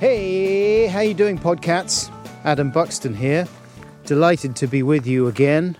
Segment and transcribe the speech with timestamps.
[0.00, 2.10] Hey, how you doing, podcats?
[2.42, 3.46] Adam Buxton here.
[4.06, 5.76] Delighted to be with you again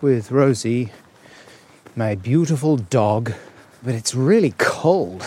[0.00, 0.92] with Rosie,
[1.96, 3.32] my beautiful dog.
[3.82, 5.24] But it's really cold.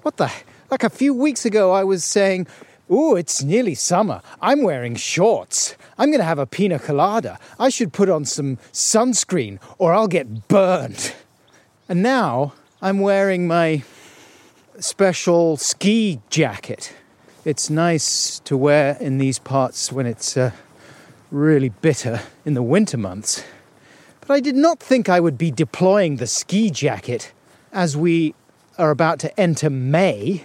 [0.00, 0.32] What the?
[0.70, 2.46] Like a few weeks ago, I was saying,
[2.90, 4.22] "Ooh, it's nearly summer.
[4.40, 5.76] I'm wearing shorts.
[5.98, 7.38] I'm going to have a pina colada.
[7.58, 11.12] I should put on some sunscreen, or I'll get burned."
[11.86, 13.82] And now I'm wearing my
[14.78, 16.94] special ski jacket.
[17.42, 20.50] It's nice to wear in these parts when it's uh,
[21.30, 23.42] really bitter in the winter months.
[24.20, 27.32] But I did not think I would be deploying the ski jacket
[27.72, 28.34] as we
[28.76, 30.44] are about to enter May,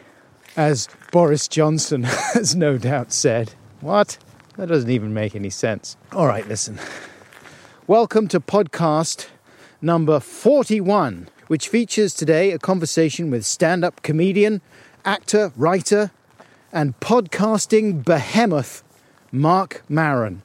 [0.55, 3.55] as Boris Johnson has no doubt said.
[3.81, 4.17] What?
[4.55, 5.97] That doesn't even make any sense.
[6.13, 6.79] All right, listen.
[7.87, 9.27] Welcome to podcast
[9.81, 14.61] number 41, which features today a conversation with stand up comedian,
[15.03, 16.11] actor, writer,
[16.75, 18.83] and podcasting behemoth
[19.31, 20.41] Marc Maron,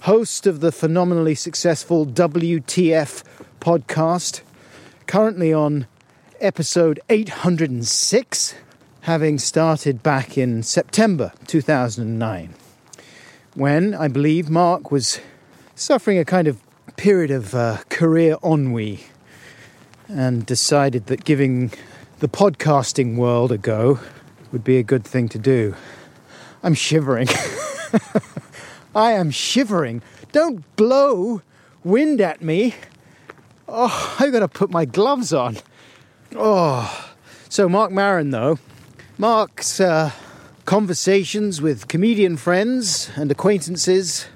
[0.00, 3.22] host of the phenomenally successful WTF
[3.60, 4.40] podcast,
[5.06, 5.86] currently on
[6.40, 8.54] episode 806,
[9.02, 12.54] having started back in September 2009,
[13.52, 15.20] when I believe Marc was
[15.74, 16.58] suffering a kind of
[16.96, 19.00] period of uh, career ennui
[20.08, 21.70] and decided that giving
[22.20, 24.00] the podcasting world a go
[24.52, 25.74] would be a good thing to do.
[26.62, 27.28] I'm shivering.
[28.94, 30.02] I am shivering.
[30.32, 31.42] Don't blow
[31.84, 32.74] wind at me.
[33.68, 35.58] Oh, I've got to put my gloves on.
[36.36, 37.14] Oh,
[37.48, 38.58] so Marc Maron, though,
[39.18, 40.12] Marc's uh,
[40.64, 44.26] conversations with comedian friends and acquaintances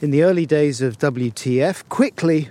[0.00, 2.48] in the early days of WTF quickly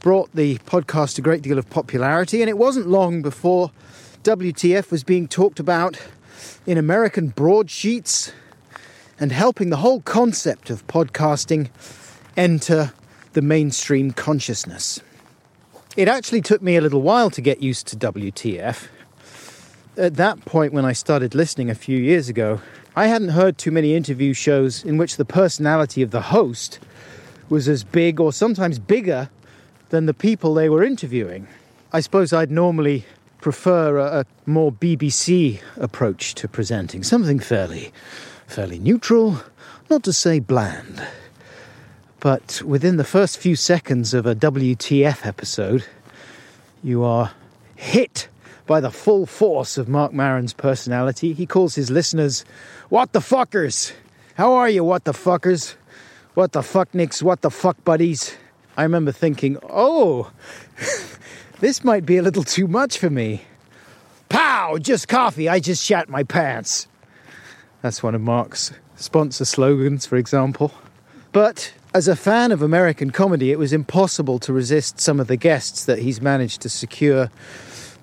[0.00, 3.70] brought the podcast a great deal of popularity, and it wasn't long before
[4.24, 5.98] WTF was being talked about
[6.66, 8.32] in American broadsheets
[9.18, 11.70] and helping the whole concept of podcasting
[12.36, 12.92] enter
[13.32, 15.00] the mainstream consciousness.
[15.96, 18.88] It actually took me a little while to get used to WTF.
[19.96, 22.60] At that point, when I started listening a few years ago,
[22.96, 26.78] I hadn't heard too many interview shows in which the personality of the host
[27.48, 29.28] was as big or sometimes bigger
[29.90, 31.46] than the people they were interviewing.
[31.92, 33.04] I suppose I'd normally
[33.42, 37.92] prefer a, a more BBC approach to presenting, something fairly,
[38.46, 39.42] fairly neutral,
[39.90, 41.06] not to say bland.
[42.20, 45.84] But within the first few seconds of a WTF episode,
[46.82, 47.32] you are
[47.74, 48.28] hit
[48.66, 51.32] by the full force of Marc Maron's personality.
[51.32, 52.44] He calls his listeners,
[52.88, 53.92] What the fuckers?
[54.36, 55.74] How are you, what the fuckers?
[56.34, 57.22] What the fucknicks?
[57.22, 58.36] What the fuck buddies?
[58.76, 60.30] I remember thinking, Oh,
[61.62, 63.44] this might be a little too much for me.
[64.28, 64.78] Pow!
[64.80, 65.48] Just coffee.
[65.48, 66.88] I just shat my pants.
[67.82, 70.72] That's one of Marc's sponsor slogans, for example.
[71.30, 75.36] But as a fan of American comedy, it was impossible to resist some of the
[75.36, 77.30] guests that he's managed to secure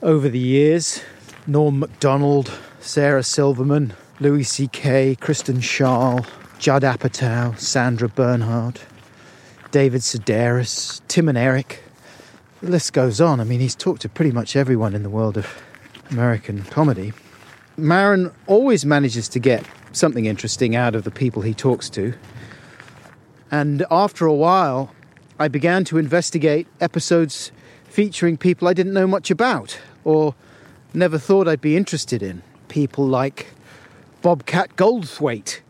[0.02, 1.04] over the years
[1.46, 6.26] Norm MacDonald, Sarah Silverman, Louis C.K., Kristen Schaal,
[6.60, 8.80] Judd Apatow, Sandra Bernhard,
[9.72, 11.84] David Sedaris, Tim and Eric.
[12.62, 13.40] The list goes on.
[13.40, 15.62] I mean, he's talked to pretty much everyone in the world of
[16.12, 17.14] American comedy.
[17.78, 22.14] Maron always manages to get something interesting out of the people he talks to.
[23.50, 24.94] And after a while,
[25.40, 27.52] I began to investigate episodes
[27.86, 30.36] featuring people I didn't know much about or
[30.94, 32.44] never thought I'd be interested in.
[32.68, 33.54] People like
[34.22, 35.62] Bobcat Goldthwait.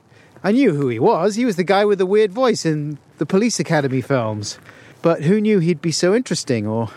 [0.43, 1.35] I knew who he was.
[1.35, 4.57] He was the guy with the weird voice in the Police Academy films.
[5.01, 6.89] But who knew he'd be so interesting or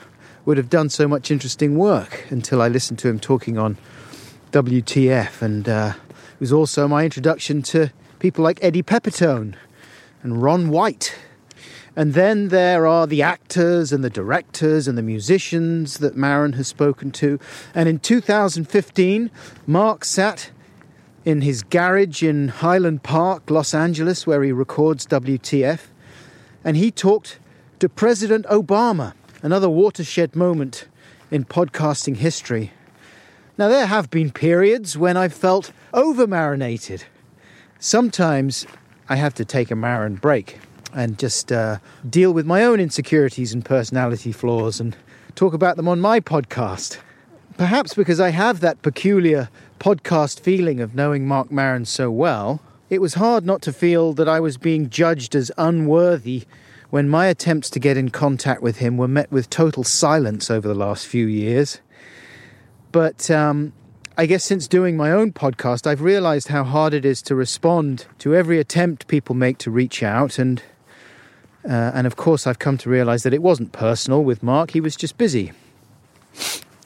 [0.44, 3.78] would have done so much interesting work until I listened to him talking on
[4.50, 5.40] WTF.
[5.40, 9.54] And uh, it was also my introduction to people like Eddie Pepitone
[10.22, 11.14] and Ron White.
[11.94, 16.66] And then there are the actors and the directors and the musicians that Maron has
[16.66, 17.38] spoken to.
[17.74, 19.30] And in 2015,
[19.66, 20.50] Marc sat
[21.24, 25.82] in his garage in Highland Park, Los Angeles, where he records WTF,
[26.64, 27.38] and he talked
[27.82, 29.12] to President Obama,
[29.42, 30.86] another watershed moment
[31.32, 32.70] in podcasting history.
[33.58, 37.02] Now, there have been periods when I've felt over marinated.
[37.80, 38.68] Sometimes
[39.08, 40.60] I have to take a Maron break
[40.94, 44.96] and just uh, deal with my own insecurities and personality flaws and
[45.34, 47.00] talk about them on my podcast.
[47.58, 49.48] Perhaps because I have that peculiar
[49.80, 54.28] podcast feeling of knowing Marc Maron so well, it was hard not to feel that
[54.28, 56.44] I was being judged as unworthy
[56.92, 60.68] when my attempts to get in contact with him were met with total silence over
[60.68, 61.80] the last few years.
[62.92, 63.72] But um,
[64.18, 68.04] I guess since doing my own podcast, I've realized how hard it is to respond
[68.18, 70.38] to every attempt people make to reach out.
[70.38, 70.62] And,
[71.64, 74.80] uh, and of course, I've come to realize that it wasn't personal with Marc, he
[74.82, 75.52] was just busy.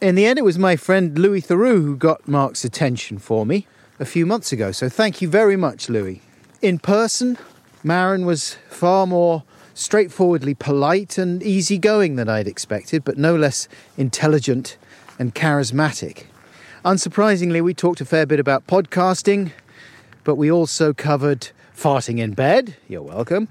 [0.01, 3.67] In the end, it was my friend Louis Theroux who got Marc's attention for me
[3.99, 4.71] a few months ago.
[4.71, 6.23] So thank you very much, Louis.
[6.63, 7.39] In person,
[7.83, 9.43] Maron was far more
[9.77, 13.69] straightforwardly polite and easygoing than I'd expected, but no less
[13.99, 14.79] intelligent
[15.19, 16.25] and charismatic.
[16.83, 19.53] Unsurprisingly, we talked a fair bit about podcasting,
[20.25, 23.49] but we also covered farting in bed, you're welcome,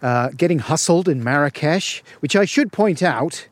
[0.00, 3.48] uh, getting hustled in Marrakesh, which I should point out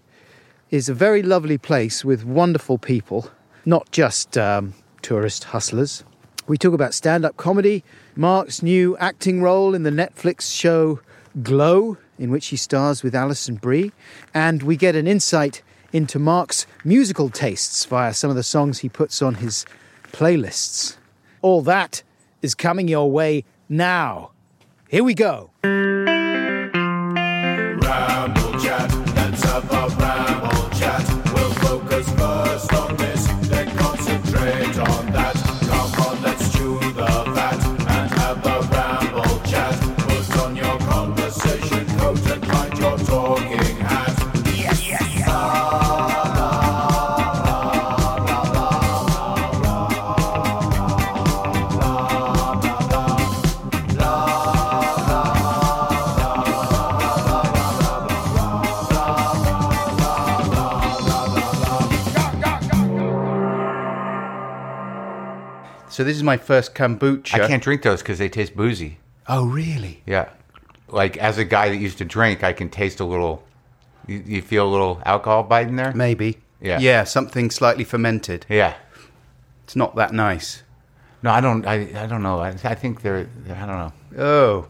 [0.70, 3.30] is a very lovely place with wonderful people,
[3.64, 6.04] not just um, tourist hustlers.
[6.46, 7.82] We talk about stand up comedy,
[8.14, 11.00] Marc's new acting role in the Netflix show
[11.42, 13.90] Glow, in which he stars with Alison Brie,
[14.32, 15.60] and we get an insight
[15.92, 19.66] into Marc's musical tastes via some of the songs he puts on his
[20.12, 20.96] playlists.
[21.42, 22.04] All that
[22.40, 24.30] is coming your way now.
[24.88, 25.50] Here we go.
[66.02, 67.34] So this is my first kombucha.
[67.40, 68.99] I can't drink those because they taste boozy.
[69.28, 70.02] Oh, really?
[70.04, 70.31] Yeah.
[70.88, 73.44] Like as a guy that used to drink, I can taste a little.
[74.08, 75.93] You, you feel a little alcohol bite in there?
[75.93, 76.38] Maybe.
[76.60, 76.81] Yeah.
[76.81, 78.46] Yeah, something slightly fermented.
[78.49, 78.75] Yeah.
[79.62, 80.64] It's not that nice.
[81.22, 81.64] No, I don't.
[81.69, 82.40] I, I don't know.
[82.40, 83.28] I, I think they're.
[83.49, 83.93] I don't know.
[84.19, 84.66] Oh,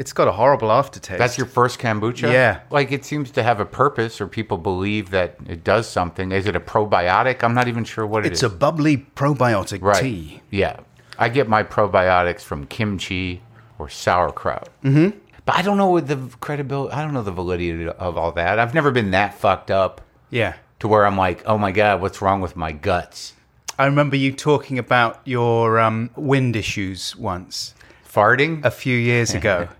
[0.00, 1.18] it's got a horrible aftertaste.
[1.18, 2.32] That's your first kombucha.
[2.32, 2.60] Yeah.
[2.70, 6.32] Like it seems to have a purpose, or people believe that it does something.
[6.32, 7.44] Is it a probiotic?
[7.44, 8.50] I'm not even sure what it It's is.
[8.50, 10.00] a bubbly probiotic right.
[10.02, 10.40] tea.
[10.50, 10.80] Yeah.
[11.18, 13.42] I get my probiotics from kimchi
[13.78, 14.70] or sauerkraut.
[14.82, 15.18] Mm-hmm.
[15.44, 16.94] But I don't know what the credibility.
[16.94, 18.58] I don't know the validity of all that.
[18.58, 20.00] I've never been that fucked up.
[20.30, 20.54] Yeah.
[20.78, 23.34] to where I'm like, oh my god, what's wrong with my guts?
[23.78, 27.74] I remember you talking about your um, wind issues once
[28.10, 28.64] Farting?
[28.64, 29.68] a few years ago.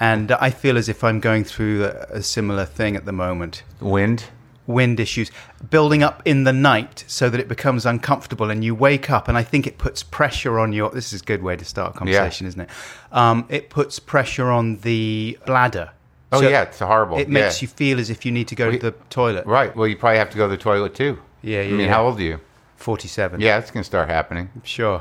[0.00, 3.62] and I feel as if I'm going through a, a similar thing at the moment.
[3.80, 4.24] Wind?
[4.66, 5.30] Wind issues
[5.70, 9.38] building up in the night so that it becomes uncomfortable and you wake up and
[9.38, 11.98] I think it puts pressure on your this is a good way to start a
[11.98, 12.68] conversation, isn't it?
[13.12, 15.90] Um, it puts pressure on the bladder.
[16.32, 17.18] Oh So yeah, it's horrible.
[17.18, 17.66] It makes Yeah.
[17.66, 19.46] you feel as if you need to go We- to the toilet.
[19.46, 19.74] right.
[19.76, 21.20] Well, you probably have to go to the toilet too.
[21.42, 21.68] Yeah, yeah.
[21.68, 21.88] I mean, yeah.
[21.94, 22.40] how old are you?
[22.76, 23.40] 47.
[23.40, 24.50] Yeah, it's gonna start happening.
[24.64, 25.00] Sure.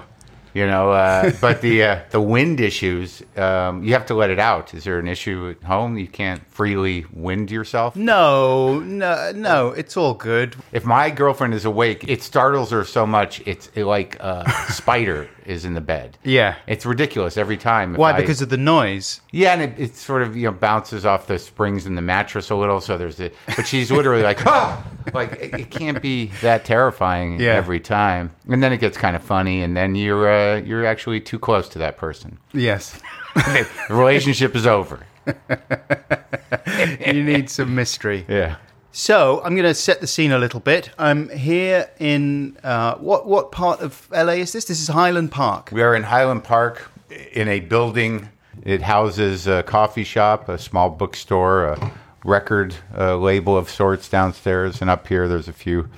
[0.55, 4.39] You know, uh, but the uh, the wind issues, um, you have to let it
[4.39, 4.73] out.
[4.73, 5.97] Is there an issue at home?
[5.97, 7.97] You can't freely wind yourself.
[7.97, 10.55] No, no, no, it's all good.
[10.71, 13.43] If my girlfriend is awake, it startles her so much.
[13.45, 16.17] It's it like a spider is in the bed.
[16.23, 16.55] Yeah.
[16.67, 17.93] It's ridiculous every time.
[17.95, 18.13] Why?
[18.13, 19.21] I- Because of the noise.
[19.31, 22.49] Yeah, and it, it sort of you know bounces off the springs in the mattress
[22.49, 22.81] a little.
[22.81, 27.39] So there's the, but she's literally like, ah, like it, it can't be that terrifying
[27.39, 27.53] Yeah.
[27.55, 28.31] every time.
[28.49, 31.69] And then it gets kind of funny, and then you're uh, you're actually too close
[31.69, 32.37] to that person.
[32.53, 32.99] Yes.
[33.35, 35.05] the relationship is over.
[37.05, 38.25] you need some mystery.
[38.27, 38.55] Yeah.
[38.97, 40.89] So I'm going to set the scene a little bit.
[40.97, 44.63] I'm here in uh, what what part of LA is this?
[44.63, 45.69] This is Highland Park.
[45.73, 46.89] We are in Highland Park
[47.33, 48.29] in a building.
[48.63, 51.91] It houses a coffee shop, a small bookstore, a
[52.23, 55.89] record uh, label of sorts downstairs, and up here there's a few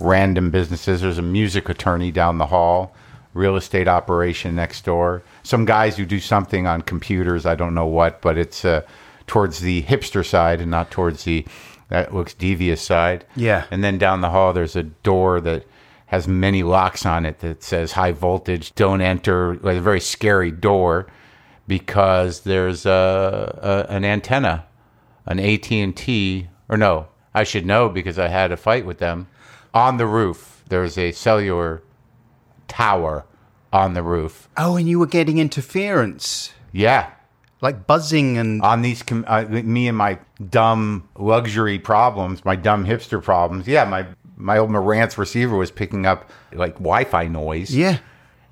[0.00, 1.02] random businesses.
[1.02, 2.92] There's a music attorney down the hall,
[3.32, 7.46] real estate operation next door, some guys who do something on computers.
[7.46, 8.82] I don't know what, but it's uh,
[9.28, 11.46] towards the hipster side and not towards the
[11.90, 13.24] that looks devious side.
[13.36, 13.66] Yeah.
[13.70, 15.66] And then down the hall, there's a door that
[16.06, 19.56] has many locks on it that says high voltage, don't enter.
[19.56, 21.06] Like a very scary door
[21.68, 24.66] because there's a, a an antenna,
[25.26, 28.98] an AT and T, or no, I should know because I had a fight with
[28.98, 29.28] them
[29.72, 30.64] on the roof.
[30.68, 31.82] There's a cellular
[32.66, 33.24] tower
[33.72, 34.48] on the roof.
[34.56, 37.10] Oh, and you were getting interference, Yeah.
[37.60, 38.62] Like buzzing and.
[38.62, 40.18] On these, com- uh, me and my
[40.50, 43.66] dumb luxury problems, my dumb hipster problems.
[43.66, 47.74] Yeah, my my old Marantz receiver was picking up like Wi-Fi noise.
[47.76, 47.98] yeah.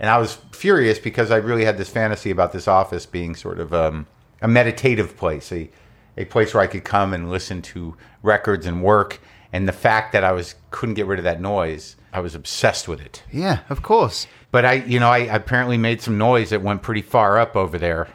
[0.00, 3.58] And I was furious because I really had this fantasy about this office being sort
[3.58, 4.06] of um,
[4.40, 5.68] a meditative place, a,
[6.16, 9.18] a place where I could come and listen to records and work.
[9.52, 12.86] And the fact that I was couldn't get rid of that noise, I was obsessed
[12.86, 13.24] with it.
[13.32, 14.28] Yeah, of course.
[14.52, 17.76] But I, you know, I apparently made some noise that went pretty far up over
[17.76, 18.06] there.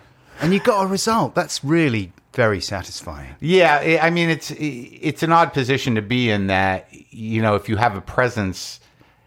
[0.41, 1.35] And you got a result.
[1.35, 3.35] That's really very satisfying.
[3.39, 7.69] Yeah, I mean, it's it's an odd position to be in that you know if
[7.69, 8.79] you have a presence,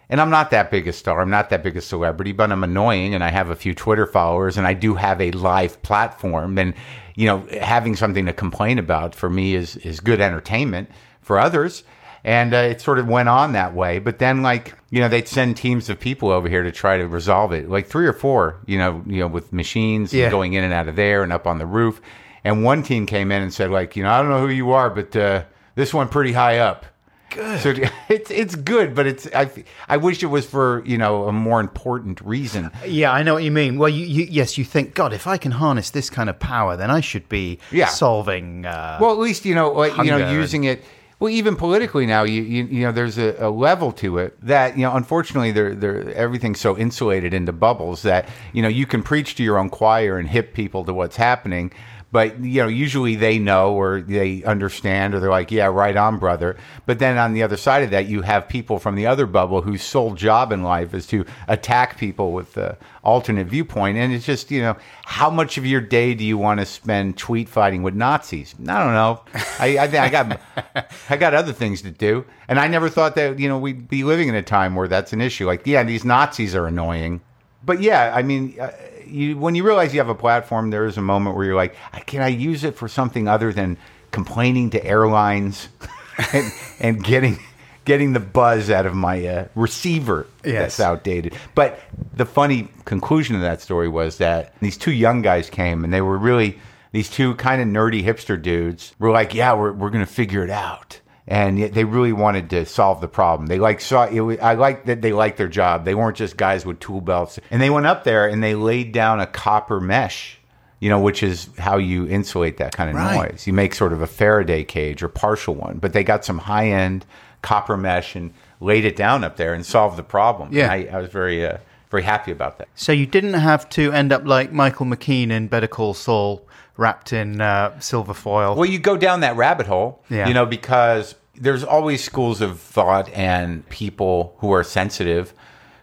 [0.08, 2.64] and I'm not that big a star, I'm not that big a celebrity, but I'm
[2.64, 6.58] annoying, and I have a few Twitter followers, and I do have a live platform,
[6.58, 6.74] and
[7.14, 11.84] you know having something to complain about for me is is good entertainment for others.
[12.26, 15.28] And uh, it sort of went on that way, but then like you know they'd
[15.28, 18.56] send teams of people over here to try to resolve it, like three or four,
[18.66, 20.30] you know, you know, with machines and Yeah.
[20.30, 22.00] going in and out of there and up on the roof.
[22.44, 24.72] And one team came in and said, like, you know, I don't know who you
[24.72, 25.44] are, but uh,
[25.76, 26.84] this one pretty high up.
[27.30, 27.60] Good.
[27.60, 27.74] So
[28.08, 29.48] it's it's good, but it's I
[29.88, 32.72] I wish it was for you know a more important reason.
[32.84, 33.78] Yeah, I know what you mean.
[33.78, 36.76] Well, you, you yes, you think, God, if I can harness this kind of power,
[36.76, 37.86] then I should be Yeah.
[37.86, 38.66] solving.
[38.66, 40.82] Uh, Well, at least you know like, you know using it.
[41.18, 44.76] Well, even politically now, you you, you know there's a, a level to it that
[44.76, 49.02] you know unfortunately they're, they're everything's so insulated into bubbles that you know you can
[49.02, 51.72] preach to your own choir and hip people to what's happening,
[52.16, 56.18] but you know usually they know or they understand or they're like yeah right on
[56.18, 56.56] brother.
[56.86, 59.60] But then on the other side of that, you have people from the other bubble
[59.60, 64.24] whose sole job in life is to attack people with the alternate viewpoint, and it's
[64.24, 67.82] just you know how much of your day do you want to spend tweet fighting
[67.82, 68.54] with Nazis?
[68.66, 69.22] I don't know.
[69.58, 70.40] I I, I got
[71.10, 74.04] I got other things to do, and I never thought that you know we'd be
[74.04, 75.44] living in a time where that's an issue.
[75.44, 77.20] Like, yeah, these Nazis are annoying,
[77.62, 78.72] but yeah, I mean, uh,
[79.06, 81.74] you when you realize you have a platform, there is a moment where you're like,
[82.06, 83.76] can I use it for something other than
[84.10, 85.68] complaining to airlines
[86.32, 87.38] and, and getting
[87.84, 90.76] getting the buzz out of my uh, receiver Yes.
[90.76, 91.34] that's outdated.
[91.54, 91.78] But
[92.14, 96.00] the funny conclusion of that story was that these two young guys came and they
[96.00, 96.58] were really
[96.92, 100.50] these two kind of nerdy hipster dudes were like, yeah, we're we're gonna figure it
[100.50, 101.00] out.
[101.28, 103.46] And they really wanted to solve the problem.
[103.48, 104.20] They like saw it.
[104.20, 105.84] was- I like that they liked their job.
[105.84, 107.40] They weren't just guys with tool belts.
[107.50, 110.38] And they went up there and they laid down a copper mesh,
[110.78, 113.32] you know, which is how you insulate that kind of Right.
[113.32, 113.46] noise.
[113.46, 115.78] You make sort of a Faraday cage or partial one.
[115.78, 117.04] But they got some high end
[117.42, 120.50] copper mesh and laid it down up there and solved the problem.
[120.52, 120.70] Yeah.
[120.70, 121.56] I, I was very uh,
[121.90, 122.68] very happy about that.
[122.74, 126.42] so you didn't have to end up like Michael McKean in Better Call Saul,
[126.76, 128.54] wrapped in uh, silver foil.
[128.54, 130.28] Well, you go down that rabbit hole, Yeah.
[130.28, 135.32] you know, because there's always schools of thought and people who are sensitive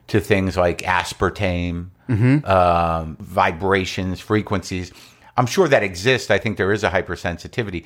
[0.08, 1.90] to things like aspartame,
[2.48, 4.92] um, vibrations, frequencies.
[5.38, 6.30] I'm sure that exists.
[6.30, 7.86] I think there is a hypersensitivity,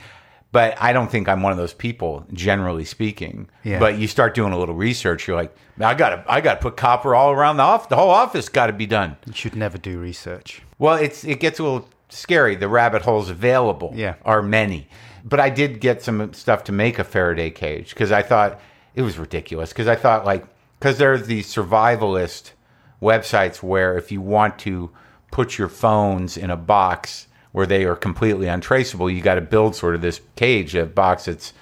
[0.51, 3.49] but I don't think I'm one of those people, generally speaking.
[3.63, 3.79] Yeah.
[3.79, 6.59] But you start doing a little research, you're like, I got to, I got to
[6.61, 7.87] put copper all around the office.
[7.87, 9.15] The whole office got to be done.
[9.25, 10.61] you should never do research.
[10.79, 12.55] Well, it's it gets a little scary.
[12.55, 14.15] The rabbit holes available Yeah.
[14.25, 14.87] are many.
[15.23, 18.59] But I did get some stuff to make a Faraday cage because I thought
[18.95, 19.69] it was ridiculous.
[19.69, 20.45] Because I thought like
[20.79, 22.51] because there's these survivalist
[23.01, 24.89] websites where if you want to
[25.31, 29.75] put your phones in a box where they are completely untraceable, you got to build
[29.75, 31.53] sort of this cage, a box that's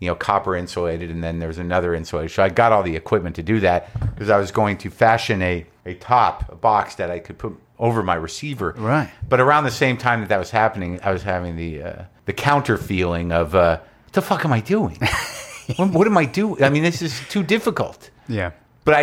[0.00, 2.34] you know copper insulated, and then there's another insulation.
[2.34, 5.42] So I got all the equipment to do that because I was going to fashion
[5.42, 8.74] a a top, a box that I could put over my receiver.
[8.78, 9.10] Right.
[9.28, 12.32] But around the same time that that was happening, I was having the uh, the
[12.32, 14.96] counter feeling of uh, what the fuck am I doing?
[15.76, 16.62] what, what am I doing?
[16.62, 18.08] I mean, this is too difficult.
[18.28, 18.52] Yeah.
[18.84, 19.02] But I,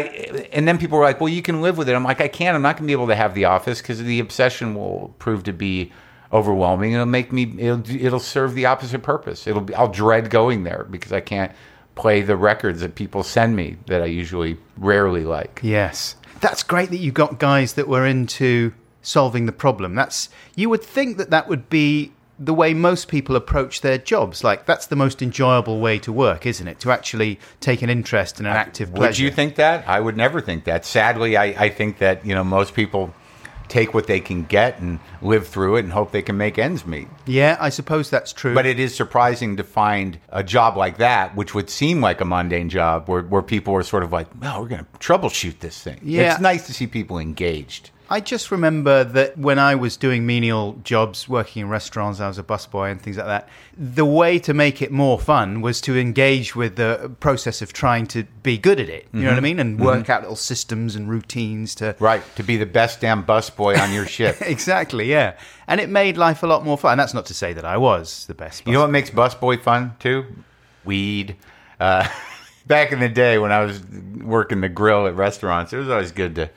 [0.51, 2.55] and then people were like, "Well, you can live with it." I'm like, "I can't.
[2.55, 5.43] I'm not going to be able to have the office because the obsession will prove
[5.43, 5.91] to be
[6.31, 6.93] overwhelming.
[6.93, 7.53] It'll make me.
[7.57, 9.45] It'll, it'll serve the opposite purpose.
[9.45, 9.61] It'll.
[9.61, 11.51] Be, I'll dread going there because I can't
[11.95, 15.59] play the records that people send me that I usually rarely like.
[15.63, 16.15] Yes.
[16.41, 19.95] That's great that you got guys that were into solving the problem.
[19.95, 24.43] That's you would think that that would be the way most people approach their jobs.
[24.43, 26.79] Like that's the most enjoyable way to work, isn't it?
[26.81, 29.87] To actually take an interest in an active Would you think that?
[29.87, 30.85] I would never think that.
[30.85, 33.13] Sadly, I, I think that you know most people
[33.69, 36.85] take what they can get and live through it and hope they can make ends
[36.85, 37.07] meet.
[37.25, 38.53] Yeah, I suppose that's true.
[38.53, 42.25] But it is surprising to find a job like that, which would seem like a
[42.25, 45.81] mundane job, where, where people are sort of like, well, we're going to troubleshoot this
[45.81, 45.99] thing.
[46.03, 46.31] Yeah.
[46.31, 47.91] It's nice to see people engaged.
[48.11, 52.39] I just remember that when I was doing menial jobs, working in restaurants, I was
[52.39, 53.47] a busboy and things like that.
[53.77, 58.07] The way to make it more fun was to engage with the process of trying
[58.07, 59.07] to be good at it.
[59.13, 59.59] You know what I mean?
[59.59, 61.95] And work out little systems and routines to.
[61.99, 64.37] Right, to be the best damn busboy on your ship.
[64.49, 65.35] Exactly, yeah.
[65.67, 66.93] And it made life a lot more fun.
[66.93, 68.65] And that's not to say that I was the best.
[68.65, 70.25] You know what makes busboy fun too?
[70.83, 71.35] Weed.
[71.79, 72.07] Uh,
[72.67, 73.81] back in the day when I was
[74.21, 76.49] working the grill at restaurants, it was always good to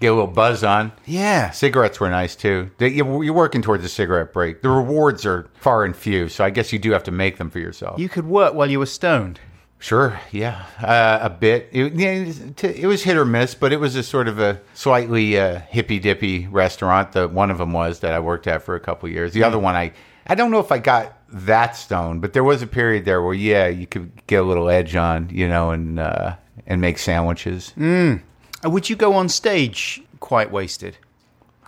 [0.00, 0.92] get a little buzz on.
[1.06, 1.50] Yeah.
[1.50, 2.70] Cigarettes were nice too.
[2.78, 4.62] They, you- you're working towards a cigarette break.
[4.62, 7.50] The rewards are far and few, so I guess you do have to make them
[7.50, 7.98] for yourself.
[8.00, 9.38] You could work while you were stoned.
[9.82, 11.70] Sure, yeah, uh, a bit.
[11.72, 14.28] It, yeah, it was- t- it was hit or miss, but it was a sort
[14.28, 17.12] of a slightly uh, hippy dippy restaurant.
[17.12, 19.32] The one of them was that I worked at for a couple of years.
[19.32, 19.92] The other one, I
[20.26, 23.32] I don't know if I got that stoned, but there was a period there where
[23.32, 27.72] yeah, you could get a little edge on, you know, and uh, and make sandwiches.
[27.80, 28.18] Uh,
[28.64, 30.98] Would you go on stage quite wasted?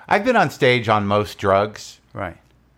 [0.09, 2.01] I've been on stage on most drugs.
[2.13, 2.37] Right.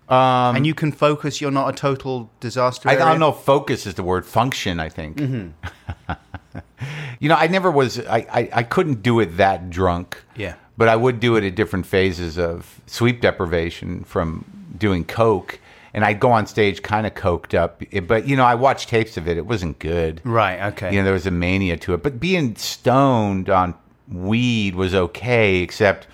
[0.09, 1.41] Um, and you can focus.
[1.41, 2.89] You're not a total disaster.
[2.89, 4.27] I, I don't know if focus is the word.
[4.27, 5.19] Function, I think.
[7.21, 7.99] you know, I never was.
[8.01, 10.23] I, I I couldn't do it that drunk.
[10.37, 10.57] Yeah.
[10.77, 14.45] But I would do it at different phases of sleep deprivation from
[14.77, 15.59] doing coke,
[15.95, 17.83] and I'd go on stage kind of coked up.
[18.07, 19.39] But you know, I watched tapes of it.
[19.39, 20.21] It wasn't good.
[20.23, 20.61] Right.
[20.73, 20.91] Okay.
[20.93, 22.03] You know, there was a mania to it.
[22.03, 23.75] But being stoned on
[24.11, 26.07] weed was okay, except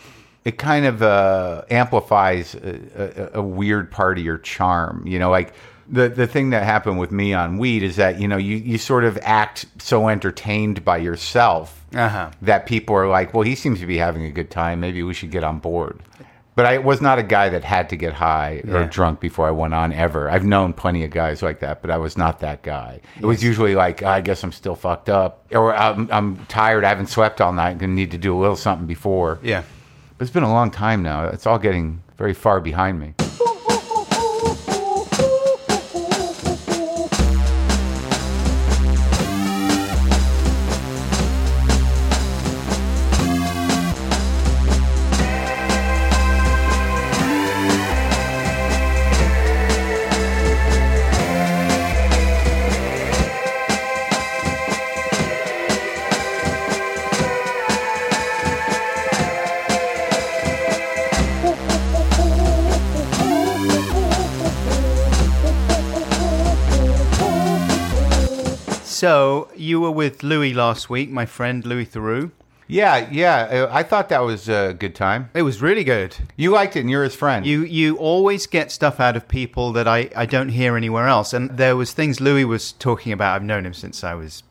[0.45, 5.07] it kind of uh, amplifies a, a, a weird part of your charm.
[5.07, 5.53] You know, like
[5.89, 8.79] the the thing that happened with me on weed is that you know you you
[8.79, 12.31] sort of act so entertained by yourself Uh-huh.
[12.43, 14.79] that people are like, well, he seems to be having a good time.
[14.81, 15.99] Maybe we should get on board.
[16.61, 18.87] But I was not a guy that had to get high or Yeah.
[18.90, 20.29] drunk before I went on ever.
[20.29, 23.00] I've known plenty of guys like that, but I was not that guy.
[23.19, 26.90] It was usually like, I guess I'm still fucked up, or I'm, I'm tired, I
[26.90, 29.38] haven't slept all night, and need to do a little something before.
[29.43, 29.62] yeah.
[30.19, 31.29] But it's been a long time now.
[31.29, 33.14] It's all getting very far behind me.
[69.00, 72.32] So you were with Louis last week, my friend Louis Theroux.
[72.67, 73.69] Yeah, yeah.
[73.71, 75.30] uh, I thought that was a good time.
[75.32, 76.15] It was really good.
[76.36, 77.47] You liked it, and you're his friend.
[77.47, 81.32] You you always get stuff out of people that I, I don't hear anywhere else.
[81.32, 83.36] And there was things Louis was talking about.
[83.36, 84.43] I've known him since I was,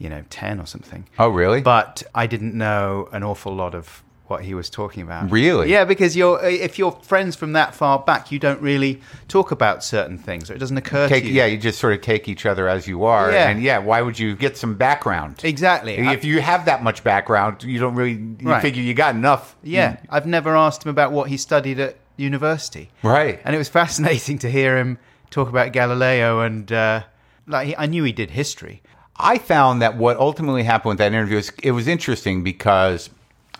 [0.00, 1.06] you know, ten or something.
[1.20, 1.60] oh, really?
[1.60, 5.30] But I didn't know an awful lot of what he was talking about.
[5.30, 5.70] Really?
[5.70, 9.84] Yeah, because you're if you're friends from that far back, you don't really talk about
[9.84, 11.32] certain things, or it doesn't occur to you.
[11.32, 13.48] yeah, you just sort of take each other as you are, Yeah.
[13.50, 15.40] and yeah, why would you get some background?
[15.44, 15.94] Exactly.
[15.96, 18.62] If I- you have that much background, you don't really you Right.
[18.62, 19.54] figure you got enough.
[19.62, 22.90] Yeah, I've never asked him about what he studied at university.
[23.02, 23.40] Right.
[23.44, 24.98] And it was fascinating to hear him
[25.30, 27.02] talk about Galileo and uh,
[27.46, 28.82] like he, I knew he did history.
[29.16, 33.10] I found that what ultimately happened with that interview is it was interesting because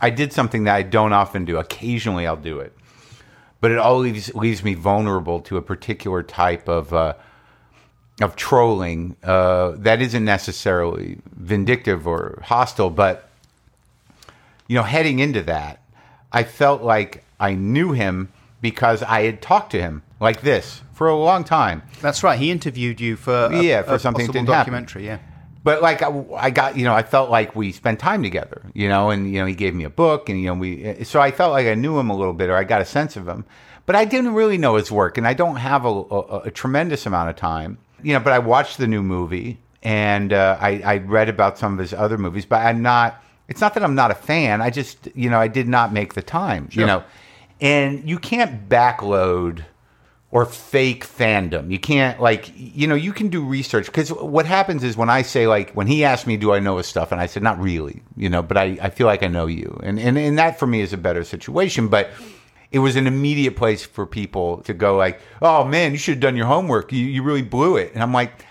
[0.02, 1.56] I did something that I don't often do.
[1.58, 2.76] Occasionally, I'll do it,
[3.60, 7.14] but it always leaves me vulnerable to a particular type of uh,
[8.20, 13.30] of trolling uh, that isn't necessarily vindictive or hostile, but
[14.68, 15.82] you know, heading into that,
[16.32, 18.28] I felt like I knew him
[18.60, 21.82] because I had talked to him like this for a long time.
[22.00, 22.38] That's right.
[22.38, 24.46] He interviewed you for a, Yeah, for a something that happen.
[24.46, 25.06] documentary.
[25.06, 25.18] Yeah.
[25.64, 28.88] But like I, I got, you know, I felt like we spent time together, you
[28.88, 31.30] know, and you know he gave me a book, and you know we, so I
[31.30, 33.44] felt like I knew him a little bit, or I got a sense of him,
[33.86, 37.06] but I didn't really know his work, and I don't have a, a, a tremendous
[37.06, 38.20] amount of time, you know.
[38.20, 41.92] But I watched the new movie, and uh, I, I read about some of his
[41.92, 43.22] other movies, but I'm not.
[43.48, 44.62] It's not that I'm not a fan.
[44.62, 47.04] I just, you know, I did not make the time, you know,
[47.60, 49.64] and you can't backload
[50.32, 51.70] or fake fandom.
[51.70, 53.86] You can't like you know you can do research.
[53.86, 56.78] Because what happens is when I say like when he asked me do I know
[56.78, 57.12] his stuff?
[57.12, 59.78] and I said not really you know but I, I feel like I know you.
[59.84, 62.10] And, and and that for me is a better situation but
[62.72, 66.20] it was an immediate place for people to go like oh man you should have
[66.20, 66.92] done your homework.
[66.92, 67.92] You, you really blew it.
[67.92, 68.44] And I'm like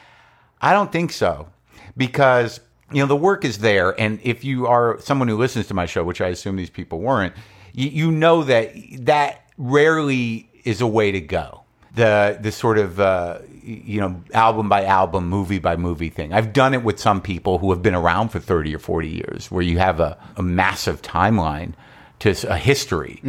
[0.62, 1.50] I don't think so.
[1.98, 5.74] Because you know the work is there and if you are someone who listens to
[5.74, 7.34] my show which I assume these people weren't
[7.74, 11.61] you, you know that that rarely is a way to go
[11.96, 16.54] the the sort of uh, you know album by album movie by movie thing I've
[16.54, 19.62] done it with some people who have been around for 30 or 40 years where
[19.62, 21.74] you have a, a massive timeline
[22.20, 23.20] to a history.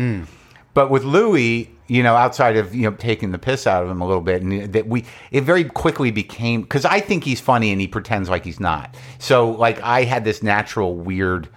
[0.74, 4.00] But with Louis, you know, outside of you know taking the piss out of him
[4.00, 7.72] a little bit, and that we it very quickly became because I think he's funny
[7.72, 8.94] and he pretends like he's not.
[9.18, 11.48] So like I had this natural weird.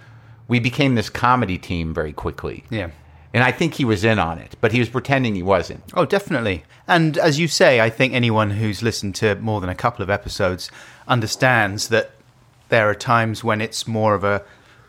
[0.48, 2.64] We became this comedy team very quickly.
[2.70, 2.90] Yeah.
[3.36, 5.84] And I think he was in on it, but he was pretending he wasn't.
[5.92, 6.64] Oh, definitely.
[6.88, 10.08] And as you say, I think anyone who's listened to more than a couple of
[10.08, 10.70] episodes
[11.06, 12.12] understands that
[12.70, 14.42] there are times when it's more of a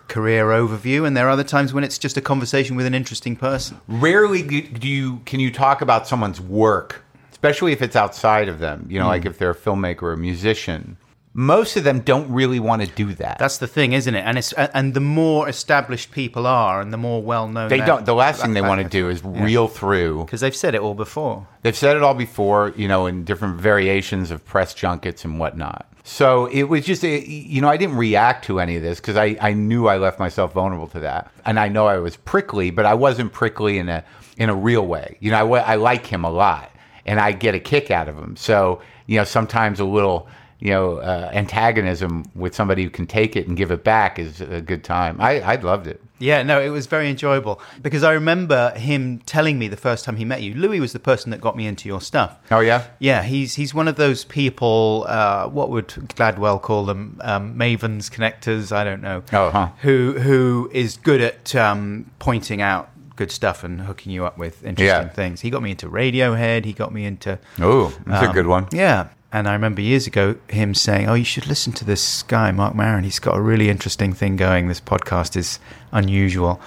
[0.07, 3.35] career overview, and there are other times when it's just a conversation with an interesting
[3.35, 3.81] person.
[3.89, 8.59] Rarely do do you can you talk about someone's work, especially if it's outside of
[8.59, 8.87] them.
[8.89, 9.09] You know, hmm.
[9.09, 10.95] like if they're a filmmaker or a musician.
[11.39, 13.37] Most of them don't really want to do that.
[13.37, 14.21] That's the thing, isn't it?
[14.25, 18.07] And it's and the more established people are, and the more well known they don't.
[18.07, 20.25] The last thing they want to do is reel through.
[20.25, 21.45] because they've said it all before.
[21.61, 25.85] They've said it all before, you know, in different variations of press junkets and whatnot.
[26.03, 29.15] So it was just, a, you know, I didn't react to any of this because
[29.17, 32.71] I, I knew I left myself vulnerable to that, and I know I was prickly,
[32.71, 34.03] but I wasn't prickly in a
[34.37, 35.17] in a real way.
[35.19, 36.71] You know, I, I like him a lot,
[37.05, 38.37] and I get a kick out of him.
[38.37, 40.27] So you know, sometimes a little.
[40.59, 44.41] You know, uh, antagonism with somebody who can take it and give it back is
[44.41, 45.17] a good time.
[45.21, 46.01] I, I loved it.
[46.19, 50.15] Yeah, no, it was very enjoyable because I remember him telling me the first time
[50.15, 50.55] he met you.
[50.55, 52.37] Louis was the person that got me into your stuff.
[52.49, 55.05] Oh yeah, Yeah, he's he's one of those people.
[55.07, 57.19] Uh, what would Gladwell call them?
[57.23, 58.71] Um, mavens, connectors.
[58.71, 59.21] I don't know.
[59.31, 59.67] Oh, huh.
[59.81, 64.63] Who who is good at um, pointing out good stuff and hooking you up with
[64.63, 65.09] interesting Yeah.
[65.09, 65.41] things.
[65.41, 66.65] He got me into Radiohead.
[66.65, 67.37] He got me into.
[67.59, 68.67] oh, that's a um, good one.
[68.71, 69.09] Yeah.
[69.31, 72.75] And I remember years ago him saying, "Oh, you should listen to this guy, Marc
[72.75, 73.03] Maron.
[73.03, 74.67] He's got a really interesting thing going.
[74.67, 75.59] This podcast is
[75.91, 76.61] unusual."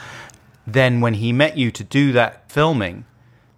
[0.66, 3.04] Then, when he met you to do that filming,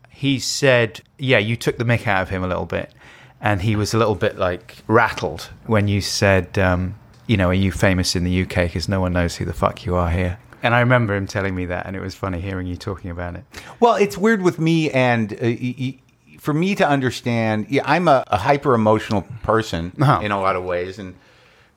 [0.08, 2.92] he said, "Yeah, you took the mick out of him a little bit,"
[3.40, 6.94] and he was a little bit like rattled when you said, um,
[7.26, 8.66] "You know, are you famous in the UK?
[8.68, 11.56] Because no one knows who the fuck you are here." And I remember him telling
[11.56, 13.42] me that, and it was funny hearing you talking about it.
[13.80, 15.98] Well, it's weird with me, and uh, y-
[16.42, 20.20] for me to understand, yeah, I'm a, a hyper emotional person Uh-huh.
[20.24, 21.14] in a lot of ways, and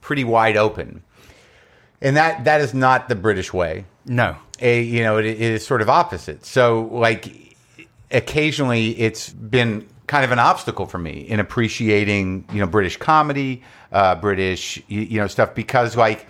[0.01, 1.04] pretty wide open.
[2.01, 3.86] And that that is not the British way.
[4.06, 6.45] No, A, you know, it, it is sort of opposite.
[6.45, 7.56] So, like,
[8.12, 13.63] occasionally it's been kind of an obstacle for me in appreciating, you know, British comedy,
[13.91, 16.28] uh, British, you, you know, stuff because, like,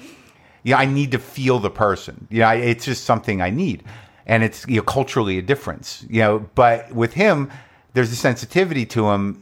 [0.64, 2.28] you know, I need to feel the person.
[2.30, 3.84] You know, I, it's just something I need,
[4.26, 6.06] and it's you know culturally a difference.
[6.10, 7.50] You know, but with him,
[7.96, 9.42] there's a sensitivity to them.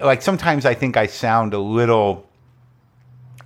[0.00, 2.26] Like sometimes I think I sound a little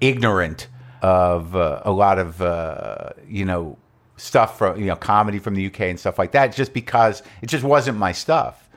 [0.00, 0.68] ignorant
[1.02, 3.76] of uh, a lot of uh, you know
[4.16, 7.46] stuff from you know comedy from the UK and stuff like that, just because it
[7.46, 8.70] just wasn't my stuff.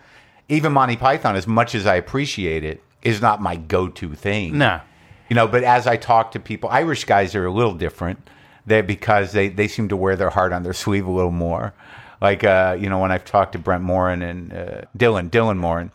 [0.50, 4.58] Even Monty Python, as much as I appreciate it, is not my go-to thing.
[4.58, 4.82] no.
[5.30, 8.30] You know, but as I talk to people, Irish guys are a little different.
[8.66, 11.74] They because they they seem to wear their heart on their sleeve a little more.
[12.21, 15.91] Like uh, you know, when I've talked to Brent Morin and uh, Dylan Dylan Moran,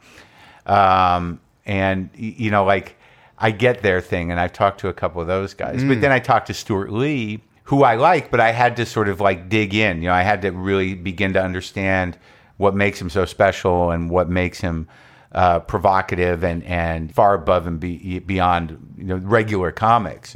[0.66, 2.96] um, and you know, like
[3.38, 5.82] I get their thing, and I've talked to a couple of those guys.
[5.84, 9.08] But then I talked to Stewart Lee, who I like, but I had to sort
[9.08, 10.00] of like dig in.
[10.02, 12.16] You know, I had to really begin to understand
[12.56, 14.86] what makes him so special and what makes him
[15.32, 20.34] uh, provocative and, and far above and be, beyond you know regular comics.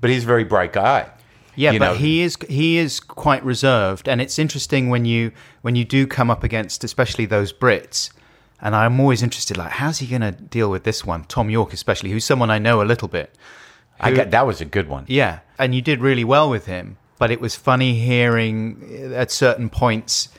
[0.00, 1.08] But he's a very bright guy.
[1.60, 1.94] Yeah, but know.
[1.94, 6.30] he is he is quite reserved, and it's interesting when you when you do come
[6.30, 8.10] up against, especially those Brits.
[8.62, 11.24] And I'm always interested, like, how's he going to deal with this one?
[11.24, 13.34] Thom Yorke, especially, who's someone I know a little bit.
[13.98, 15.04] I got that was a good one.
[15.08, 16.96] Yeah, and you did really well with him.
[17.18, 20.30] But it was funny hearing at certain points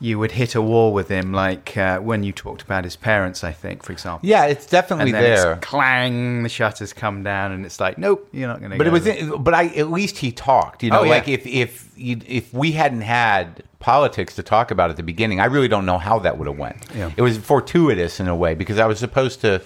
[0.00, 3.42] you would hit a wall with him, like uh, when you talked about his parents,
[3.42, 4.28] I think, for example.
[4.28, 5.54] Yeah, it's definitely there.
[5.54, 8.78] it's clang, the shutters come down, and it's like, nope, you're not going to.
[8.78, 9.08] But it was,
[9.40, 10.82] but I at least he talked.
[10.84, 11.10] You know, Oh, yeah.
[11.10, 15.46] like if if if we hadn't had politics to talk about at the beginning, I
[15.46, 16.76] really don't know how that would have went.
[16.94, 17.10] Yeah.
[17.16, 19.62] It was fortuitous in a way because I was supposed to.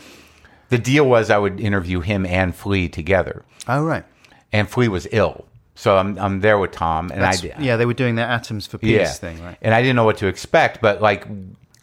[0.70, 4.04] The deal was I would interview him and Flea together, Oh right,
[4.50, 7.54] and Flea was ill, so I'm I'm there with Thom, and That's, I did.
[7.60, 9.56] yeah, they were doing their atoms for peace thing, right?
[9.62, 11.26] And I didn't know what to expect, but like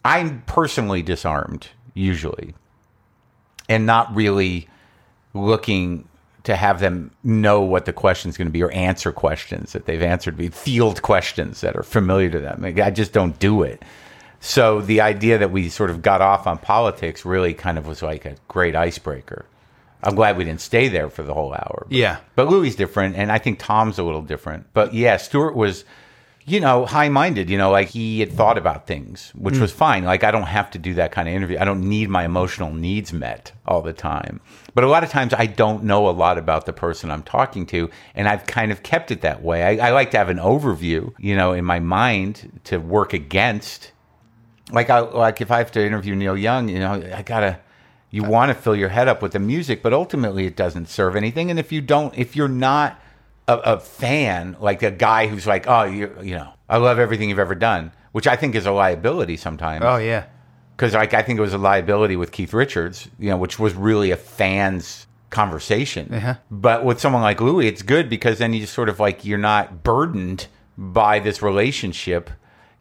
[0.04, 2.54] I'm personally disarmed usually,
[3.68, 4.68] and not really
[5.34, 6.08] looking
[6.44, 10.02] to have them know what the question's going to be or answer questions that they've
[10.02, 12.62] answered me, field questions that are familiar to them.
[12.62, 13.82] Like, I just don't do it.
[14.40, 18.02] So the idea that we sort of got off on politics really kind of was
[18.02, 19.44] like a great icebreaker.
[20.02, 21.86] I'm glad we didn't stay there for the whole hour.
[21.88, 22.18] But, Yeah.
[22.34, 24.66] But Louis different, and I think Thom's a little different.
[24.72, 25.84] But yeah, Stewart was
[26.46, 27.50] you know, high minded.
[27.50, 29.60] You know, like he had thought about things, which mm.
[29.60, 30.04] was fine.
[30.04, 31.58] Like I don't have to do that kind of interview.
[31.58, 34.40] I don't need my emotional needs met all the time.
[34.74, 37.66] But a lot of times I don't know a lot about the person I'm talking
[37.66, 39.62] to, and I've kind of kept it that way.
[39.62, 43.92] I, I like to have an overview, you know, in my mind to work against.
[44.72, 47.60] Like I like if I have to interview Neil Young, you know, I gotta.
[48.10, 51.14] You want to fill your head up with the music, but ultimately it doesn't serve
[51.14, 51.50] anything.
[51.50, 53.00] And if you don't, if you're not
[53.46, 57.28] a, a fan, like a guy who's like, oh, you you know, I love everything
[57.28, 59.84] you've ever done, which I think is a liability sometimes.
[59.84, 60.24] Oh yeah.
[60.76, 63.74] Because like I think it was a liability with Keith Richards, you know, which was
[63.74, 66.12] really a fan's conversation.
[66.12, 66.34] Uh-huh.
[66.50, 69.38] But with someone like Louis, it's good because then you just sort of like you're
[69.38, 72.30] not burdened by this relationship,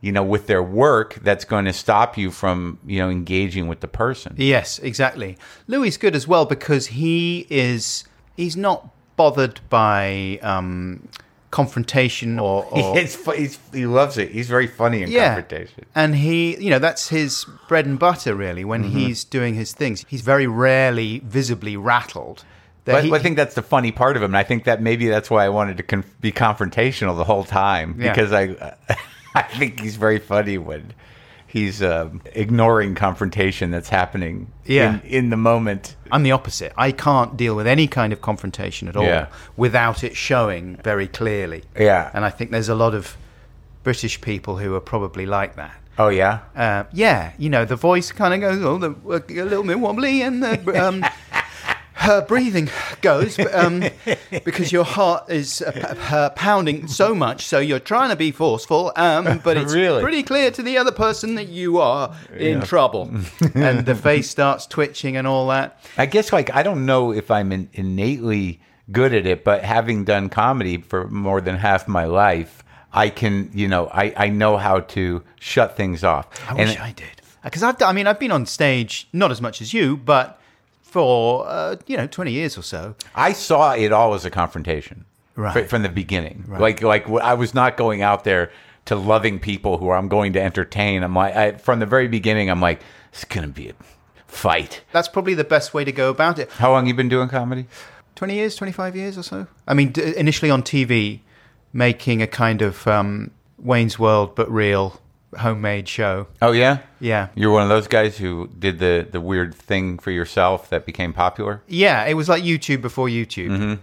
[0.02, 3.80] you know, with their work that's going to stop you from you know engaging with
[3.82, 4.34] the person.
[4.38, 5.38] Yes, exactly.
[5.68, 8.06] Louis is good as well because he is
[8.38, 11.08] he's not bothered by um,
[11.52, 14.32] confrontation or, or fu- he's, he loves it.
[14.32, 15.86] He's very funny in yeah, confrontation.
[15.96, 18.64] and he you know that's his bread and butter really.
[18.64, 18.98] When Mm-hmm.
[18.98, 22.46] he's doing his things, he's very rarely visibly rattled.
[22.86, 24.32] But he- I think that's the funny part of him.
[24.32, 27.44] And I think that maybe that's why I wanted to con- be confrontational the whole
[27.44, 28.12] time Yeah.
[28.14, 28.76] because I,
[29.40, 30.94] I think he's very funny when
[31.48, 35.00] he's um, ignoring confrontation that's happening Yeah.
[35.04, 35.96] in, in the moment.
[36.12, 36.74] I'm the opposite.
[36.78, 39.28] I can't deal with any kind of confrontation at all Yeah.
[39.58, 41.64] without it showing very clearly.
[41.78, 42.12] Yeah.
[42.14, 43.18] And I think there's a lot of
[43.84, 45.76] British people who are probably like that.
[45.98, 49.64] Oh yeah, Uh, yeah, you know, the voice kind of goes oh, the, a little
[49.66, 51.04] bit wobbly, and the, um,
[52.00, 52.70] her breathing
[53.02, 53.84] goes um,
[54.46, 55.82] because your heart is uh, p-
[56.16, 57.46] uh, pounding so much.
[57.46, 60.02] So you're trying to be forceful, um, but it's Really?
[60.02, 63.12] pretty clear to the other person that you are in trouble,
[63.54, 65.80] and the face starts twitching and all that.
[65.98, 70.06] I guess like I don't know if I'm in, innately good at it, but having
[70.06, 74.58] done comedy for more than half my life, I can you know I I know
[74.58, 76.28] how to shut things off.
[76.50, 77.08] I wish I did.
[77.44, 80.39] Because I've, I mean, I've been on stage not as much as you, but
[80.90, 82.96] for uh, you know, twenty years or so.
[83.16, 85.54] I saw it all as a confrontation Right.
[85.54, 86.46] fr- from the beginning.
[86.48, 88.52] Like like w- I was not going out there
[88.86, 91.04] to loving people who I'm going to entertain.
[91.04, 92.50] I'm like I, from the very beginning.
[92.50, 92.82] I'm like
[93.14, 93.74] it's gonna be a
[94.28, 94.82] fight.
[94.92, 96.52] That's probably the best way to go about it.
[96.52, 97.66] How long you been doing comedy?
[98.16, 99.48] 20 years, 25 years or so.
[99.68, 101.22] I mean, d- initially on TV,
[101.72, 105.00] making a kind of um, Wayne's World but real
[105.38, 106.28] homemade show.
[106.42, 107.28] Oh yeah, Yeah.
[107.36, 111.14] You're one of those guys who did the the weird thing for yourself that became
[111.14, 111.62] popular.
[111.68, 113.80] Yeah, it was like YouTube before YouTube.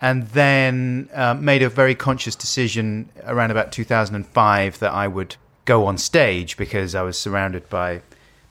[0.00, 5.86] And then uh, made a very conscious decision around about 2005 that I would go
[5.86, 8.02] on stage because I was surrounded by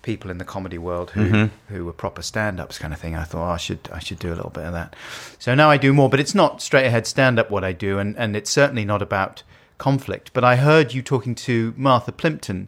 [0.01, 3.15] people in the comedy world who who were proper stand-ups kind of thing.
[3.15, 4.95] I thought oh, I should I should do a little bit of that.
[5.39, 8.17] So now I do more, but it's not straight ahead stand-up what I do, and
[8.17, 9.43] and it's certainly not about
[9.81, 10.31] conflict.
[10.33, 12.67] But I heard you talking to Martha Plimpton.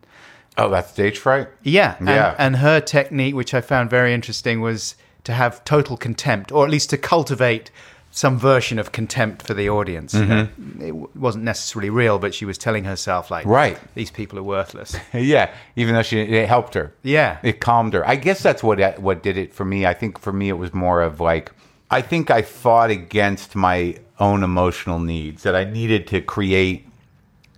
[0.57, 1.47] Oh, that's stage fright.
[1.63, 2.35] Yeah, and, Yeah.
[2.37, 6.71] and her technique, which I found very interesting, was to have total contempt, or at
[6.71, 7.71] least to cultivate
[8.11, 10.13] some version of contempt for the audience.
[10.13, 10.81] You know, mm-hmm.
[10.89, 13.77] It wasn't necessarily real, but she was telling herself, like, Right.
[13.95, 14.95] these people are worthless.
[15.13, 16.93] yeah, even though she it helped her.
[17.01, 17.37] Yeah.
[17.41, 18.07] it calmed her.
[18.07, 19.85] I guess that's what uh, what did it for me.
[19.87, 21.51] I think for me it was more of like
[21.89, 26.85] I think I fought against my own emotional needs that I needed to create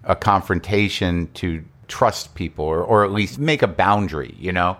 [0.06, 4.78] a confrontation to trust people or or at least make a boundary, you know.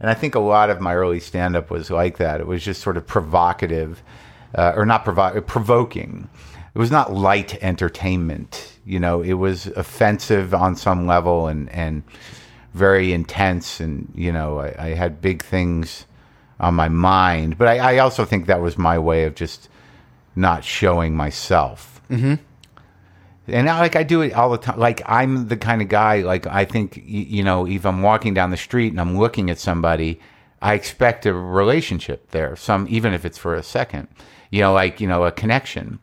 [0.00, 2.40] And I think a lot of my early stand up was like that.
[2.40, 4.02] It was just sort of provocative
[4.54, 6.28] uh, or not provo- provoking.
[6.74, 9.22] It was not light entertainment, you know.
[9.22, 12.02] It was offensive on some level and and
[12.74, 16.06] very intense and you know I, I had big things
[16.60, 19.68] on my mind but I, I also think that was my way of just
[20.36, 22.34] not showing myself mm-hmm.
[23.48, 26.22] And I, like i do it all the time like i'm the kind of guy
[26.22, 29.58] like i think you know if i'm walking down the street and i'm looking at
[29.58, 30.20] somebody
[30.62, 34.08] i expect a relationship there some even if it's for a second
[34.50, 35.98] you know like you know a connection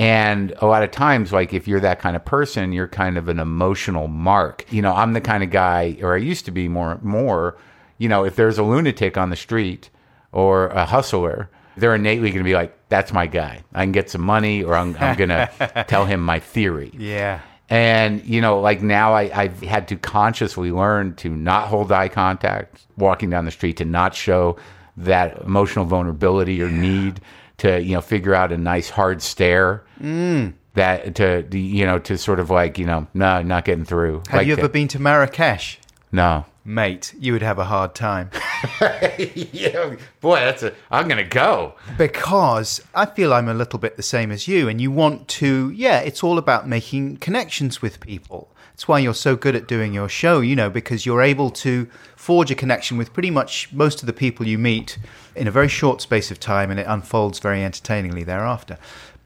[0.00, 3.28] and a lot of times, like if you're that kind of person, you're kind of
[3.28, 4.64] an emotional mark.
[4.72, 7.58] You know, I'm the kind of guy, or I used to be more, more.
[7.98, 9.90] You know, if there's a lunatic on the street
[10.32, 13.62] or a hustler, they're innately going to be like, "That's my guy.
[13.74, 17.40] I can get some money, or I'm, I'm going to tell him my theory." Yeah.
[17.68, 22.08] And you know, like now, I, I've had to consciously learn to not hold eye
[22.08, 24.56] contact walking down the street, to not show
[24.96, 27.20] that emotional vulnerability or need
[27.58, 30.52] to you know figure out a nice hard stare mm.
[30.74, 34.38] that to you know to sort of like you know no not getting through Have
[34.40, 34.72] like you ever that.
[34.72, 35.78] been to Marrakesh?
[36.12, 38.30] no Mate, you would have a hard time.
[39.18, 40.74] yeah, boy, that's a.
[40.90, 41.74] I'm gonna go.
[41.96, 45.70] because I feel I'm a little bit the same as you, and you want to,
[45.70, 48.50] yeah, it's all about making connections with people.
[48.72, 51.86] That's why you're so good at doing your show, you know, because you're able to
[52.16, 54.98] forge a connection with pretty much most of the people you meet
[55.34, 58.76] in a very short space of time, and it unfolds very entertainingly thereafter.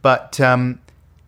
[0.03, 0.81] But um,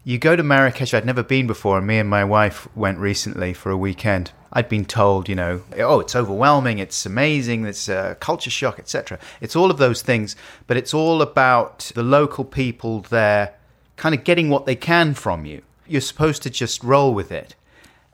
[0.04, 3.52] you go to Marrakesh, I'd never been before, and me and my wife went recently
[3.52, 4.30] for a weekend.
[4.56, 9.18] I'd been told, you know, oh, it's overwhelming, it's amazing, it's a culture shock, etc.
[9.42, 10.34] It's all of those things,
[10.66, 13.52] but it's all about the local people there
[13.96, 15.60] kind of getting what they can from you.
[15.86, 17.54] You're supposed to just roll with it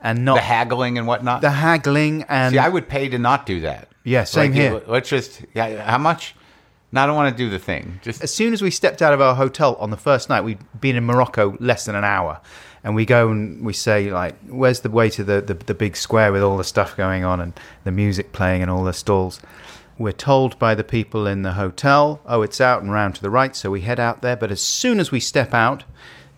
[0.01, 1.39] and not The haggling and whatnot.
[1.39, 3.87] the haggling and See, I would pay to not do that.
[4.03, 4.81] Yeah, same Like, here.
[4.85, 5.45] Let's just.
[5.53, 6.35] Yeah, how much?
[6.91, 8.01] No, I don't want to do the thing.
[8.03, 10.59] Just as soon as we stepped out of our hotel on the first night, we'd
[10.79, 12.41] been in Morocco less than an hour.
[12.83, 15.95] And we go and we say, like, where's the way to the, the, the big
[15.95, 17.53] square with all the stuff going on and
[17.85, 19.39] the music playing and all the stalls?
[19.97, 23.29] We're told by the people in the hotel, oh, it's out and round to the
[23.29, 23.55] right.
[23.55, 24.35] So we head out there.
[24.35, 25.83] But as soon as we step out,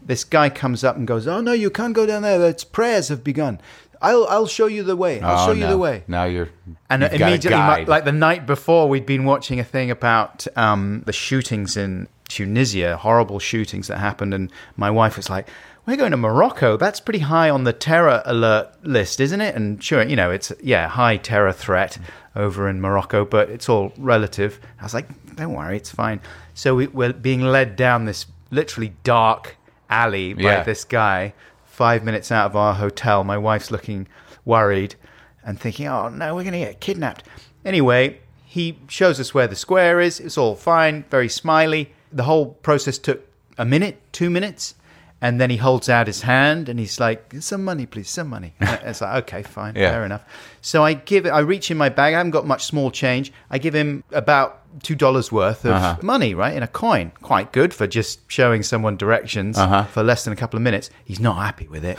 [0.05, 2.39] this guy comes up and goes, oh, no, you can't go down there.
[2.47, 3.59] It's prayers have begun.
[4.01, 5.21] I'll, I'll show you the way.
[5.21, 5.69] I'll Oh, show you no.
[5.71, 6.03] the way.
[6.07, 6.49] Now you're.
[6.91, 10.45] And you've got a immediately, like the night before, we'd been watching a thing about
[10.55, 14.33] um, the shootings in Tunisia, horrible shootings that happened.
[14.33, 15.47] And my wife was like,
[15.85, 16.77] We're going to Morocco.
[16.77, 19.53] That's pretty high on the terror alert list, isn't it?
[19.55, 21.99] And sure, you know, it's, yeah, high terror threat
[22.35, 24.59] over in Morocco, but it's all relative.
[24.79, 26.21] I was like, Don't worry, it's fine.
[26.55, 29.57] So we, we're being led down this literally dark
[29.89, 30.63] alley by Yeah.
[30.63, 31.33] this guy
[31.65, 33.23] five minutes out of our hotel.
[33.23, 34.07] My wife's looking
[34.43, 34.95] worried
[35.43, 37.25] and thinking, oh no, we're going to get kidnapped.
[37.63, 40.19] Anyway, he shows us where the square is.
[40.19, 41.91] It's all fine, very smiley.
[42.11, 44.73] The whole process took a minute, two minutes.
[45.21, 48.53] And then he holds out his hand and he's like, some money, please, some money.
[48.59, 49.91] And it's like, okay, fine, Yeah.
[49.91, 50.23] fair enough.
[50.61, 52.13] So I give it, I reach in my bag.
[52.13, 53.31] I haven't got much small change.
[53.49, 55.97] I give him about $2 worth of Uh-huh.
[56.01, 57.11] money, right, in a coin.
[57.21, 59.83] Quite good for just showing someone directions Uh-huh.
[59.85, 60.89] for less than a couple of minutes.
[61.05, 61.97] He's not happy with it.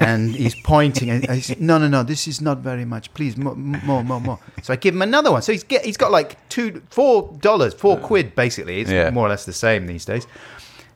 [0.00, 2.04] And he's pointing, and said, "No, no, no!
[2.04, 3.12] This is not very much.
[3.14, 5.42] Please, more, more, more, more." So I give him another one.
[5.42, 8.80] So he's get, he's got like two, four dollars, four quid, basically.
[8.80, 9.10] It's Yeah.
[9.10, 10.24] more or less the same these days.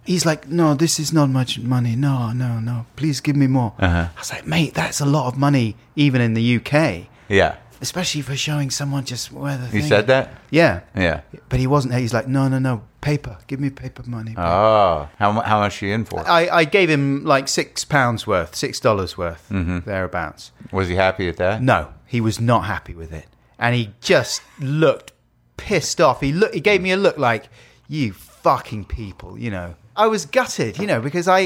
[0.04, 1.94] He's like, "No, this is not much money.
[1.96, 2.86] No, no, no.
[2.96, 4.08] Please give me more." Uh-huh.
[4.16, 7.56] I was like, "Mate, that's a lot of money, even in the UK, yeah.
[7.80, 10.30] especially for showing someone just where the." You thing said that?
[10.50, 11.20] Yeah, Yeah.
[11.48, 11.94] but he wasn't.
[11.94, 12.82] He's like, "No, no, no.
[13.00, 13.36] Paper.
[13.46, 16.20] Give me paper money." Oh, how, how much are you in for?
[16.28, 19.88] I, I gave him like six pounds worth, six dollars worth, Mm-hmm.
[19.88, 20.50] thereabouts.
[20.72, 21.62] Was he happy at that?
[21.62, 23.26] No, he was not happy with it,
[23.58, 25.12] and he just looked
[25.56, 26.20] pissed off.
[26.20, 27.48] He look, he gave me a look like,
[27.88, 29.74] "You fucking people," you know.
[29.96, 31.40] I was gutted, you know, because I,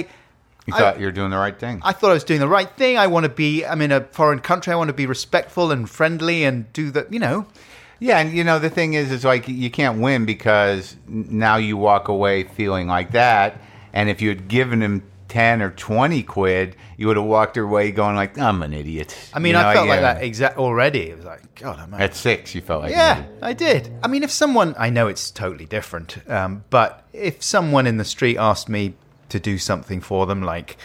[0.67, 1.81] You I- thought you were doing the right thing.
[1.85, 2.97] I thought I was doing the right thing.
[2.99, 3.65] I want to be.
[3.65, 4.73] I'm in a foreign country.
[4.73, 7.47] I want to be respectful and friendly and do the, you know.
[7.99, 11.77] Yeah, and you know the thing is, is like you can't win because now you
[11.79, 13.59] walk away feeling like that.
[13.95, 17.91] And if you had given him ten or twenty quid, you would have walked away
[17.91, 21.11] going like, "I'm an idiot." I mean, You know, I felt like that exact already.
[21.11, 21.93] It was like, God, I'm.
[21.95, 23.25] At six, you felt like Yeah.
[23.43, 23.93] I did.
[24.03, 28.05] I mean, if someone, I know it's totally different, um, but if someone in the
[28.05, 28.95] street asked me
[29.29, 30.77] to do something for them, like,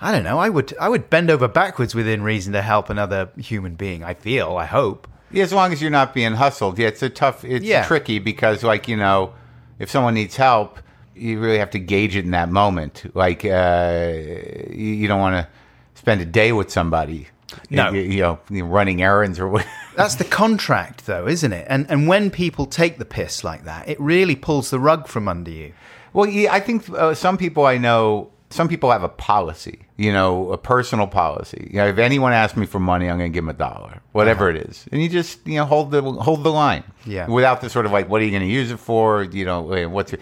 [0.00, 3.28] I don't know, I would, I would bend over backwards within reason to help another
[3.36, 4.02] human being.
[4.02, 5.06] I feel, I hope.
[5.30, 6.78] Yeah, as long as you're not being hustled.
[6.78, 7.44] Yeah, it's a tough.
[7.44, 7.84] It's Yeah.
[7.84, 9.32] tricky because, like you know,
[9.78, 10.78] if someone needs help,
[11.14, 13.04] you really have to gauge it in that moment.
[13.14, 14.12] Like uh,
[14.70, 15.48] you, you don't want to
[15.94, 17.28] spend a day with somebody.
[17.70, 17.90] No.
[17.90, 19.66] you, you know, you know, running errands or what.
[19.96, 21.66] That's the contract, though, isn't it?
[21.68, 25.28] And and when people take the piss like that, it really pulls the rug from
[25.28, 25.72] under you.
[26.12, 30.12] Well, yeah, I think uh, some people I know, some people have a policy, you
[30.12, 31.68] know, a personal policy.
[31.70, 34.00] You know, if anyone asks me for money, I'm going to give them a dollar,
[34.12, 37.28] whatever it is, and you just you know hold the hold the line, Yeah.
[37.28, 39.22] without the sort of like, what are you going to use it for?
[39.22, 40.20] You know, what's your,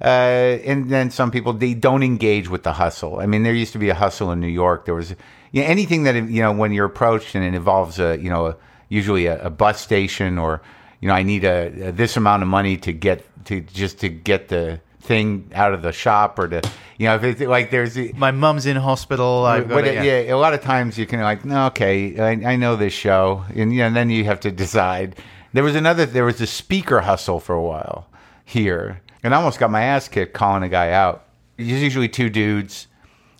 [0.00, 3.20] uh, and then some people they don't engage with the hustle.
[3.20, 4.84] I mean, there used to be a hustle in New York.
[4.84, 5.14] There was
[5.52, 8.46] you know, anything that you know when you're approached and it involves a you know
[8.46, 8.56] a,
[8.88, 10.62] usually a, a bus station or
[11.00, 14.08] you know I need a, a this amount of money to get to just to
[14.08, 16.62] get the thing out of the shop or to
[16.98, 19.44] you know if it's like there's the- My mum's in hospital.
[19.44, 20.02] I've got yeah.
[20.02, 20.34] yeah.
[20.34, 23.72] a lot of times you can like, no, okay, I, I know this show, and
[23.72, 25.16] you know, and then you have to decide.
[25.52, 28.08] There was another, there was a speaker hustle for a while
[28.44, 31.24] here, and I almost got my ass kicked calling a guy out.
[31.58, 32.86] It's usually two dudes,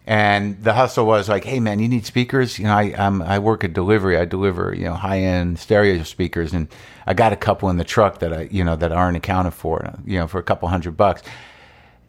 [0.07, 2.59] and the hustle was like, hey man, you need speakers?
[2.59, 4.16] You know, I um, I work at delivery.
[4.16, 6.68] I deliver you know high end stereo speakers, and
[7.07, 9.94] I got a couple in the truck that I you know that aren't accounted for,
[10.05, 11.23] you know, for a couple hundred bucks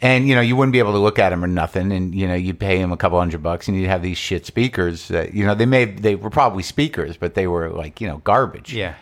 [0.01, 2.27] and you know you wouldn't be able to look at them or nothing and you
[2.27, 5.33] know you'd pay him a couple hundred bucks and you'd have these shit speakers that
[5.33, 8.73] you know they may they were probably speakers but they were like you know garbage
[8.73, 8.95] yeah.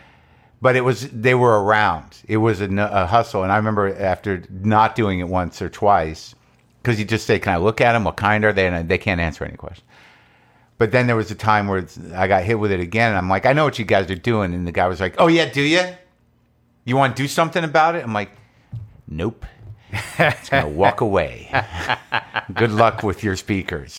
[0.60, 2.16] But it was they were around.
[2.26, 6.34] It was a hustle, and I remember after not doing it once or twice,
[6.82, 8.04] because you just say, "Can I look at them?
[8.04, 9.86] What kind are they?" And they can't answer any questions.
[10.76, 13.28] But then there was a time where I got hit with it again, and I'm
[13.28, 15.50] like, "I know what you guys are doing," and the guy was like, "Oh yeah,
[15.50, 15.82] do you?
[16.84, 18.30] You want to do something about it?" I'm like,
[19.06, 19.46] "Nope."
[20.18, 21.50] Just gonna walk away.
[22.54, 23.96] Good luck with your speakers.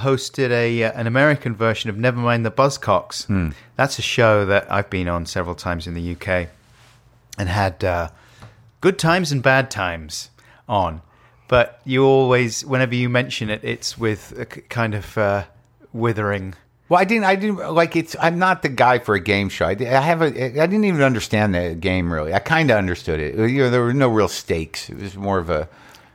[0.00, 3.54] Hosted a uh, an American version of Never Mind the Buzzcocks.
[3.76, 6.48] That's a show that I've been on several times in the UK
[7.38, 8.08] and had uh,
[8.80, 10.30] good times and bad times
[10.68, 11.02] on.
[11.48, 15.44] But you always, whenever you mention it, it's with a kind of uh,
[15.92, 16.54] withering.
[16.88, 17.24] Well, I didn't.
[17.24, 18.14] I didn't like it's.
[18.20, 19.66] I'm not the guy for a game show.
[19.66, 20.26] I, I have a.
[20.26, 22.34] I didn't even understand the game really.
[22.34, 23.36] I kind of understood it.
[23.50, 24.90] You know, there were no real stakes.
[24.90, 25.68] It was more of a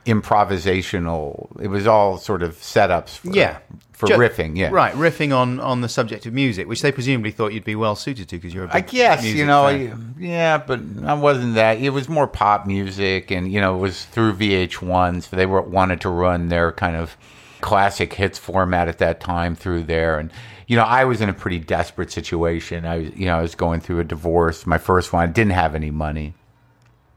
[0.06, 1.48] improvisational.
[1.60, 3.18] It was all sort of setups.
[3.18, 3.58] For, Yeah.
[3.92, 4.56] for Ju- riffing.
[4.56, 7.74] Yeah, Right, riffing on, on the subject of music, which they presumably thought you'd be
[7.76, 10.14] well suited to because you're a big I guess you know, fan.
[10.18, 11.78] yeah, but I wasn't that.
[11.80, 15.62] It was more pop music, and you know, it was through VH1, so they were
[15.62, 17.16] wanted to run their kind of
[17.62, 20.18] classic hits format at that time through there.
[20.18, 20.30] And
[20.66, 22.84] you know, I was in a pretty desperate situation.
[22.84, 25.22] I was, you know, I was going through a divorce, my first one.
[25.22, 26.34] I didn't have any money.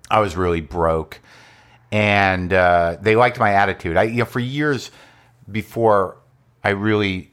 [0.10, 1.20] I was really broke,
[1.92, 3.98] and uh, they liked my attitude.
[3.98, 4.92] I, you know, for years
[5.52, 6.18] before
[6.64, 7.32] I really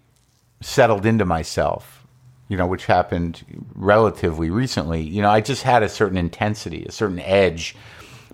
[0.60, 2.06] settled into myself,
[2.48, 3.44] you know, which happened
[3.74, 5.02] relatively recently.
[5.02, 7.76] You know, I just had a certain intensity, a certain edge,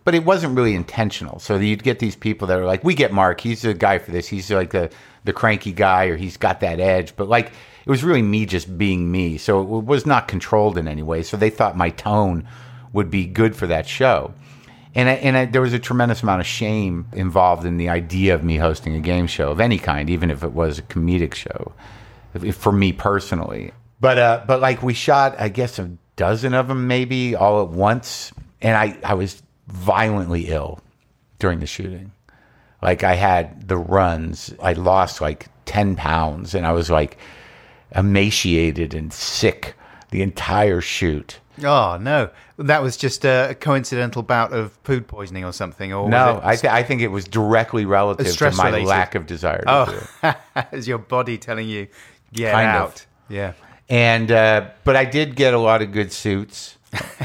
[0.04, 1.38] but it wasn't really intentional.
[1.38, 3.40] So you'd get these people that are like, "We get Marc.
[3.40, 4.28] He's the guy for this.
[4.28, 4.90] He's like the
[5.24, 8.76] the cranky guy, or he's got that edge." But like, it was really me just
[8.76, 9.38] being me.
[9.38, 11.22] So it was not controlled in any way.
[11.22, 12.46] So they thought my tone
[12.92, 14.34] would be good for that show.
[14.94, 18.34] And, I, and I, there was a tremendous amount of shame involved in the idea
[18.34, 21.34] of me hosting a game show of any kind, even if it was a comedic
[21.34, 21.72] show,
[22.34, 23.72] if- for me personally.
[24.00, 27.68] But uh, but like we shot, I guess a dozen of them maybe all at
[27.68, 30.80] once, and I I was violently ill
[31.38, 32.12] during the shooting.
[32.82, 37.16] Like I had the runs, I lost like ten pounds, and I was like
[37.94, 39.74] emaciated and sick
[40.10, 41.38] the entire shoot.
[41.62, 45.92] Oh no, that was just a coincidental bout of food poisoning or something.
[45.92, 48.86] Or No, I, th- I think it was directly relative to my related.
[48.88, 49.62] lack of desire.
[49.66, 51.88] To oh, is your body telling you
[52.32, 52.74] get Kind of.
[52.82, 53.06] out?
[53.28, 53.52] Yeah.
[53.88, 56.78] And uh, but I did get a lot of good suits.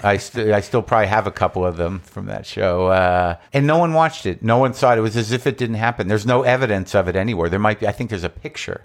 [0.03, 2.87] I st- I still probably have a couple of them from that show.
[2.87, 4.41] Uh, and no one watched it.
[4.43, 4.97] No one saw it.
[4.97, 6.07] It was as if it didn't happen.
[6.07, 7.47] There's no evidence of it anywhere.
[7.49, 7.87] There might be.
[7.87, 8.83] I think there's a picture,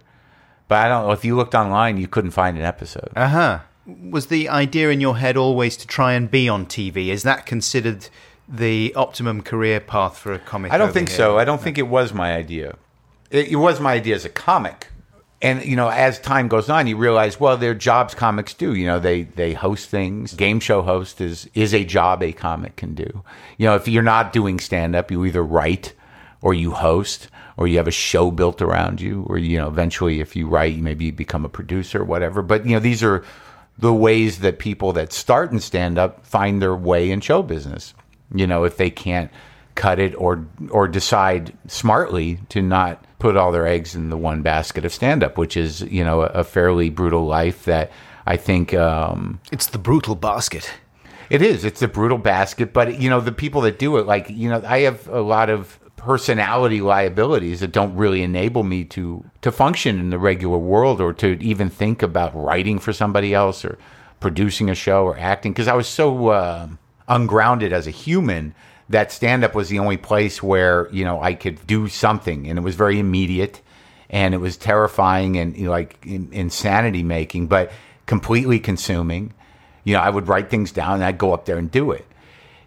[0.68, 3.11] but I don't know if you looked online, you couldn't find an episode.
[3.16, 3.59] Uh huh.
[3.87, 7.09] Was the idea in your head always to try and be on TV?
[7.09, 8.09] Is that considered
[8.49, 10.72] the optimum career path for a comic?
[10.72, 11.16] I don't think here?
[11.16, 11.39] so.
[11.39, 12.76] I don't think it was my idea.
[13.30, 14.89] It, it was my idea as a comic.
[15.41, 18.74] And you know, as time goes on, you realize, well, they're jobs comics do.
[18.74, 20.35] You know, they they host things.
[20.35, 23.24] Game show host is is a job a comic can do.
[23.59, 25.95] You know, if you're not doing stand up, you either write
[26.43, 30.20] or you host or you have a show built around you or you know, eventually
[30.20, 32.41] if you write, you maybe become a producer or whatever.
[32.41, 33.24] But you know, these are
[33.79, 37.95] the ways that people that start in stand up find their way in show business.
[38.35, 39.31] You know, if they can't
[39.75, 44.43] cut it or or decide smartly to not put all their eggs in the one
[44.43, 47.91] basket of stand up, which is, you know, a, a fairly brutal life that
[48.27, 50.70] I think um, It's the brutal basket.
[51.31, 51.64] it is.
[51.64, 54.62] It's a brutal basket, but you know the people that do it, like you know,
[54.66, 60.00] I have a lot of personality liabilities that don't really enable me to to function
[60.00, 63.78] in the regular world or to even think about writing for somebody else or
[64.18, 66.68] producing a show or acting because I was so uh,
[67.09, 68.55] ungrounded as a human
[68.88, 72.59] that stand up was the only place where you know I could do something, and
[72.59, 73.61] it was very immediate,
[74.11, 77.70] and it was terrifying and you know, like in, insanity making, but
[78.07, 79.34] completely consuming.
[79.84, 82.07] You know, I would write things down and I'd go up there and do it.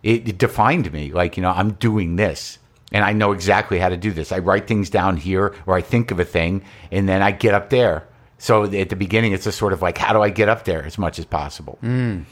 [0.03, 1.13] It, it defined me.
[1.13, 2.59] Like, you know, I'm doing this
[2.91, 4.31] and I know exactly how to do this.
[4.31, 7.53] I write things down here or I think of a thing and then I get
[7.53, 8.07] up there.
[8.37, 10.83] So at the beginning, it's just sort of like, how do I get up there
[10.85, 11.79] as much as possible?
[11.81, 12.25] Mm.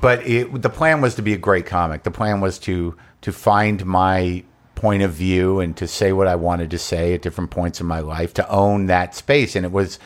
[0.00, 2.04] But it, the plan was to be a great comic.
[2.04, 4.42] The plan was to to find my
[4.74, 7.86] point of view and to say what I wanted to say at different points in
[7.86, 9.54] my life, to own that space.
[9.54, 9.98] And it was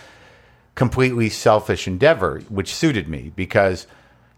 [0.74, 3.86] completely selfish endeavor, which suited me because,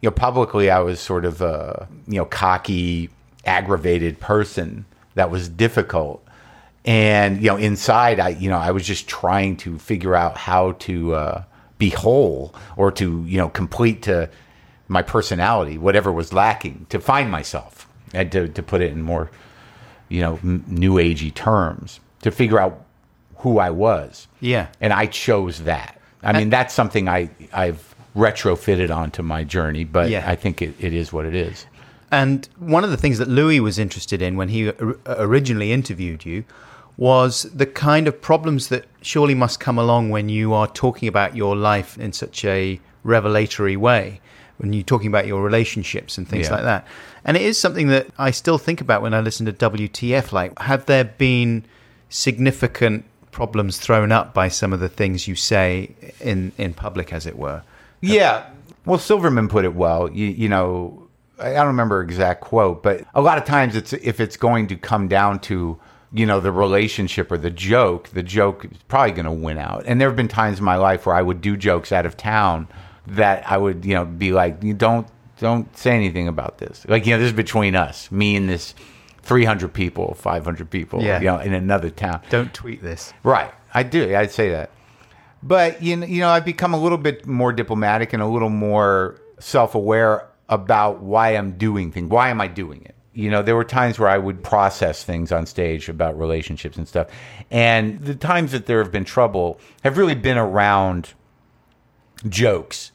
[0.02, 3.08] you know, publicly I was sort of a, you know, cocky,
[3.46, 4.84] aggravated person
[5.16, 6.24] that was difficult.
[6.84, 10.72] And, you know, inside I, you know, I was just trying to figure out how
[10.72, 11.44] to uh,
[11.78, 14.30] be whole or to, you know, complete to
[14.86, 19.30] my personality, whatever was lacking, to find myself and to, to put it in more,
[20.08, 22.84] you know, m- new agey terms, to figure out
[23.38, 24.28] who I was.
[24.40, 24.68] Yeah.
[24.80, 26.00] And I chose that.
[26.22, 30.24] I mean, that's something I, I've retrofitted onto my journey, but Yeah.
[30.28, 31.66] I think it, it is what it is.
[32.10, 34.72] And one of the things that Louis was interested in when he
[35.06, 36.44] originally interviewed you
[36.96, 41.36] was the kind of problems that surely must come along when you are talking about
[41.36, 44.20] your life in such a revelatory way,
[44.58, 46.54] when you're talking about your relationships and things Yeah.
[46.54, 46.86] like that.
[47.24, 50.32] And it is something that I still think about when I listen to WTF.
[50.32, 51.64] Like, have there been
[52.08, 55.90] significant problems thrown up by some of the things you say
[56.20, 57.62] in, in public, as it were?
[58.00, 58.44] Yeah.
[58.86, 60.10] Well, Silverman put it well.
[60.10, 61.05] You, you know,
[61.38, 64.76] I don't remember exact quote, but a lot of times it's if it's going to
[64.76, 65.78] come down to
[66.12, 69.84] you know the relationship or the joke, the joke is probably going to win out.
[69.86, 72.16] And there have been times in my life where I would do jokes out of
[72.16, 72.68] town
[73.06, 75.06] that I would you know be like, you don't
[75.38, 76.86] don't say anything about this.
[76.88, 78.74] Like you know, this is between us, me and this.
[79.22, 81.18] 300 people, 500 people, Yeah.
[81.18, 82.20] you know, in another town.
[82.30, 83.12] Don't tweet this.
[83.24, 83.50] Right.
[83.74, 84.14] I do.
[84.14, 84.70] I'd say that.
[85.42, 88.50] But you know, you know, I've become a little bit more diplomatic and a little
[88.50, 92.10] more self-aware about why I'm doing things.
[92.10, 92.94] Why am I doing it?
[93.12, 96.86] You know, there were times where I would process things on stage about relationships and
[96.86, 97.08] stuff.
[97.50, 101.14] And the times that there have been trouble have really been around
[102.28, 102.92] jokes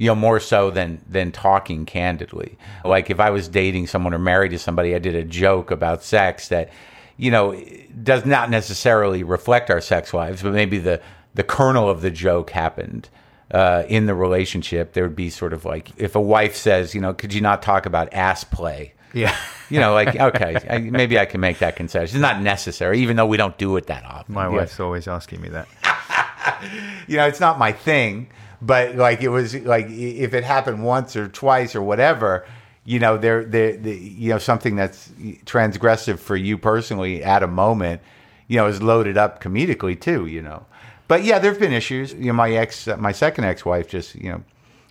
[0.00, 2.56] you know more so than than talking candidly
[2.86, 6.02] like if i was dating someone or married to somebody i did a joke about
[6.02, 6.70] sex that
[7.18, 7.54] you know
[8.02, 11.00] does not necessarily reflect our sex lives but maybe the
[11.34, 13.10] the kernel of the joke happened
[13.52, 17.00] uh, in the relationship there would be sort of like if a wife says you
[17.00, 19.36] know could you not talk about ass play Yeah.
[19.68, 23.16] you know like okay I, maybe i can make that concession it's not necessary even
[23.16, 25.66] though we don't do it that often My Yeah wife's always asking me that.
[27.08, 28.28] you know, it's not my thing,
[28.62, 32.46] but like it was like if it happened once or twice or whatever,
[32.84, 35.08] you know, there, there, the, you know, something that's
[35.44, 38.00] transgressive for you personally at a moment,
[38.48, 40.66] you know, is loaded up comedically too, you know.
[41.10, 42.14] But yeah, there've been issues.
[42.14, 44.40] You know, my ex, my second ex-wife, just you know,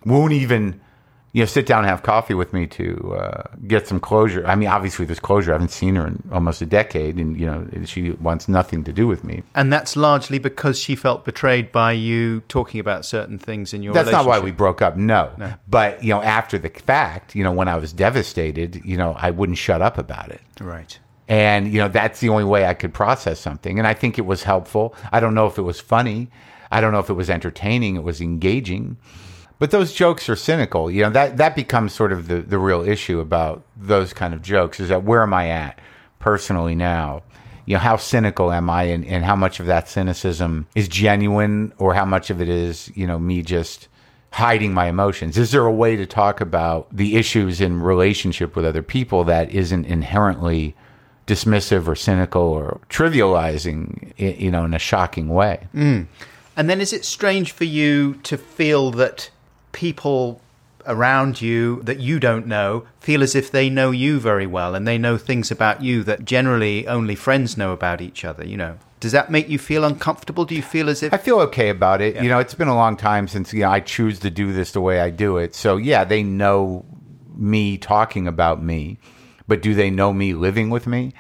[0.06, 0.82] won't even.
[1.32, 4.44] You know, sit down and have coffee with me to uh, get some closure.
[4.48, 5.52] I mean, obviously, there's closure.
[5.52, 8.92] I haven't seen her in almost a decade, and you know, she wants nothing to
[8.92, 9.44] do with me.
[9.54, 13.94] And that's largely because she felt betrayed by you talking about certain things in your
[13.94, 14.06] life.
[14.06, 14.98] That's not why we broke up.
[14.98, 15.30] No.
[15.68, 19.30] But, you know, after the fact, you know, when I was devastated, you know, I
[19.30, 20.42] wouldn't shut up about it.
[20.60, 20.98] Right.
[21.30, 23.78] And, you know, that's the only way I could process something.
[23.78, 24.96] And I think it was helpful.
[25.12, 26.30] I don't know if it was funny.
[26.72, 27.96] I don't know if it was entertaining.
[27.96, 28.98] It was engaging.
[29.60, 30.90] But those jokes are cynical.
[30.90, 34.42] You know, that, that becomes sort of the, the real issue about those kind of
[34.42, 35.80] jokes is that where am I at
[36.18, 37.22] personally now?
[37.68, 41.74] You know, how cynical am I and, and how much of that cynicism is genuine
[41.78, 43.88] or how much of it is, you know, me just
[44.32, 45.38] hiding my emotions?
[45.38, 49.52] Is there a way to talk about the issues in relationship with other people that
[49.52, 50.76] isn't inherently
[51.30, 55.68] dismissive or cynical or trivializing, you know, in a shocking way?
[55.76, 56.08] Mm.
[56.58, 59.30] And then is it strange for you to feel that
[59.72, 60.42] people
[60.86, 64.88] around you that you don't know feel as if they know you very well and
[64.88, 68.78] they know things about you that generally only friends know about each other, you know?
[69.00, 70.46] Does that make you feel uncomfortable?
[70.46, 72.22] Do you feel as if I feel okay about it.
[72.22, 74.72] You know, it's been a long time since you know I choose to do this
[74.72, 75.56] the way I do it.
[75.56, 76.86] So yeah, they know
[77.38, 78.98] me talking about me,
[79.50, 81.12] but do they know me living with me?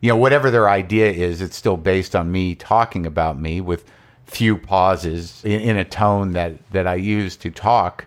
[0.00, 3.84] You know, whatever their idea is, it's still based on me talking about me with
[4.24, 8.06] few pauses in, in a tone that that I use to talk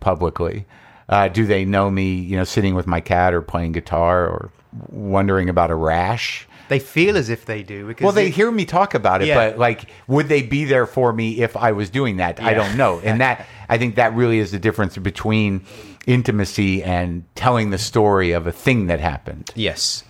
[0.00, 0.64] publicly.
[1.08, 2.14] Uh, do they know me?
[2.14, 4.50] You know, sitting with my cat or playing guitar or
[4.88, 6.48] wondering about a rash?
[6.68, 7.86] they feel as if they do?
[7.86, 9.36] Because Well, they hear me talk about it, Yeah.
[9.50, 12.42] but like, would they be there for me if I was doing that?
[12.42, 13.00] I don't know.
[13.04, 15.64] And that, I think that really is the difference between
[16.06, 19.50] intimacy and telling the story of a thing that happened.
[19.54, 20.04] Yes.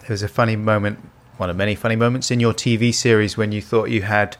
[0.00, 0.98] There was a funny moment,
[1.38, 4.36] one of many funny moments in your TV series when you thought you had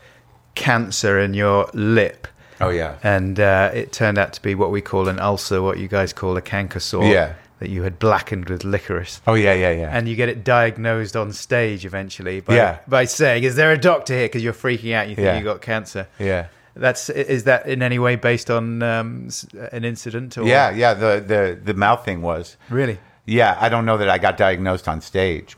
[0.55, 2.27] cancer in your lip.
[2.61, 2.97] Oh, yeah.
[3.03, 6.13] And uh, it turned out to be what we call an ulcer, what you guys
[6.13, 7.05] call a canker sore.
[7.05, 7.35] Yeah.
[7.61, 9.21] That you had blackened with licorice.
[9.27, 9.91] Oh, yeah, yeah, yeah.
[9.93, 12.79] And you get it diagnosed on stage eventually by, Yeah.
[12.87, 14.27] by saying, Is there a doctor here?
[14.27, 15.09] Because you're freaking out.
[15.09, 15.39] You think Yeah.
[15.39, 16.07] you got cancer.
[16.21, 16.47] yeah.
[16.79, 19.29] That's is that in any way based on um,
[19.73, 20.39] an incident?
[20.39, 20.45] Or?
[20.45, 20.95] Yeah, yeah.
[20.95, 22.57] The, the, the mouth thing was.
[22.71, 22.99] Really?
[23.27, 25.57] Yeah, I don't know that I got diagnosed on stage.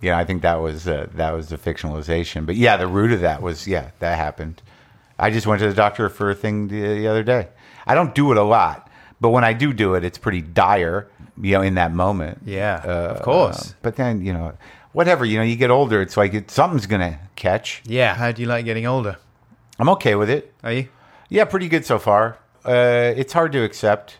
[0.00, 2.46] Yeah, I think that was uh, that was the fictionalization.
[2.46, 4.62] But yeah, the root of that was yeah, that happened.
[5.18, 7.48] I just went to the doctor for a thing the, the other day.
[7.86, 8.88] I don't do it a lot,
[9.20, 11.08] but when I do do it, it's pretty dire,
[11.40, 12.38] you know, in that moment.
[12.46, 13.72] Yeah, of course.
[13.72, 14.54] Uh, but then, you know,
[14.92, 17.82] whatever, you know, you get older, it's like it, something's going to catch.
[17.84, 18.14] Yeah.
[18.14, 19.18] How do you like getting older?
[19.80, 20.52] I'm okay with it.
[20.62, 20.88] Are you?
[21.28, 22.38] Yeah, pretty good so far.
[22.64, 24.18] Uh, it's hard to accept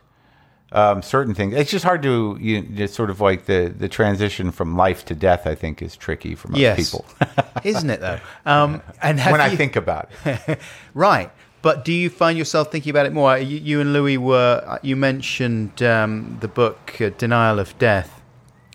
[0.73, 1.55] um, certain things.
[1.55, 5.15] It's just hard to you just sort of like the the transition from life to
[5.15, 5.47] death.
[5.47, 6.77] I think is tricky for most Yes.
[6.91, 7.05] people
[7.65, 8.21] Isn't it though?
[8.47, 10.59] Um, and when I think about it.
[10.95, 11.31] right.
[11.63, 13.37] But do you find yourself thinking about it more?
[13.37, 14.79] You, you and Louis were.
[14.83, 18.23] You mentioned um, the book uh, "Denial of Death,"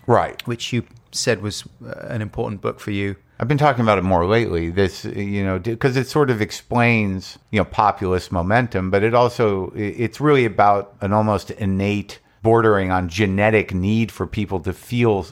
[0.06, 0.40] right.
[0.46, 3.16] which you said was uh, an important book for you.
[3.38, 4.70] I've been talking about it more lately.
[4.70, 9.72] This, you know, because it sort of explains, you know, populist momentum, but it also
[9.74, 15.26] it's really about an almost innate, bordering on genetic need for people to feel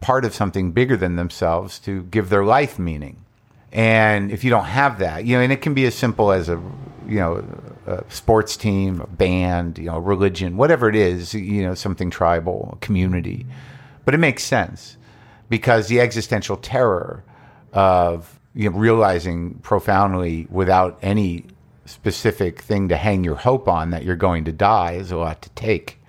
[0.00, 3.24] part of something bigger than themselves to give their life meaning.
[3.72, 6.48] And if you don't have that, you know, and it can be as simple as
[6.48, 6.60] a,
[7.06, 7.44] you know,
[7.86, 12.78] a sports team, a band, you know, religion, whatever it is, you know, something tribal,
[12.80, 13.46] community.
[14.04, 14.96] But it makes sense
[15.48, 17.24] because the existential terror
[17.76, 21.44] of you know, realizing profoundly without any
[21.84, 25.42] specific thing to hang your hope on that you're going to die is a lot
[25.42, 26.00] to take.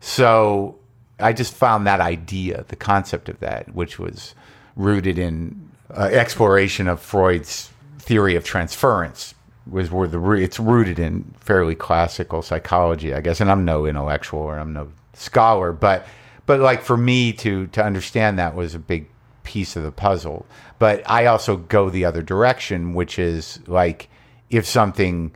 [0.00, 0.76] So
[1.20, 4.34] I just found that idea, the concept of that, which was
[4.74, 9.34] rooted in uh, exploration of Freud's theory of transference,
[9.70, 13.40] was where the it's rooted in fairly classical psychology, I guess.
[13.40, 16.06] And I'm no intellectual or I'm no scholar, but
[16.46, 19.06] but like for me to to understand that was a big
[19.48, 20.44] piece of the puzzle.
[20.78, 24.10] But I also go the other direction, which is like
[24.50, 25.34] if something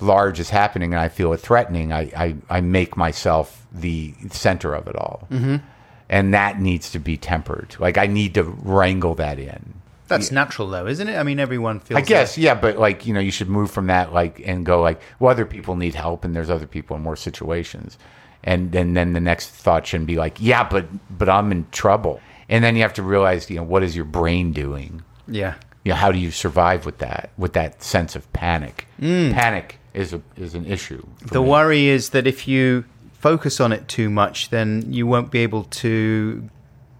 [0.00, 4.74] large is happening and I feel it threatening, I, I, I make myself the center
[4.74, 5.26] of it all.
[5.30, 5.56] Mm-hmm.
[6.10, 7.74] And that needs to be tempered.
[7.78, 9.80] Like I need to wrangle that in.
[10.08, 11.16] That's natural, though, isn't it?
[11.16, 11.98] I mean, everyone feels.
[11.98, 12.40] I guess, that.
[12.40, 15.30] yeah, but like, you know, you should move from that like and go like, well,
[15.30, 17.98] other people need help and there's other people in more situations.
[18.44, 22.20] And then then the next thought shouldn't be like, yeah, but but I'm in trouble.
[22.48, 25.02] And then you have to realize, you know, what is your brain doing?
[25.26, 25.54] Yeah.
[25.84, 28.86] you know, how do you survive with that with that sense of panic?
[29.00, 29.32] Mm.
[29.32, 31.06] Panic is a is an issue.
[31.30, 31.48] The me.
[31.48, 35.64] worry is that if you focus on it too much, then you won't be able
[35.64, 36.48] to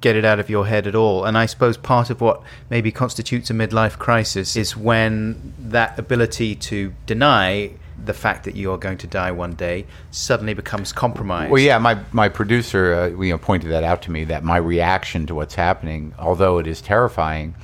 [0.01, 1.25] get it out of your head at all.
[1.25, 6.55] And I suppose part of what maybe constitutes a midlife crisis is when that ability
[6.55, 7.73] to deny
[8.05, 11.51] the fact that you are going to die one day suddenly becomes compromised.
[11.51, 14.57] Well, yeah, my my producer, uh, you know, pointed that out to me that my
[14.57, 17.55] reaction to what's happening, although it is terrifying,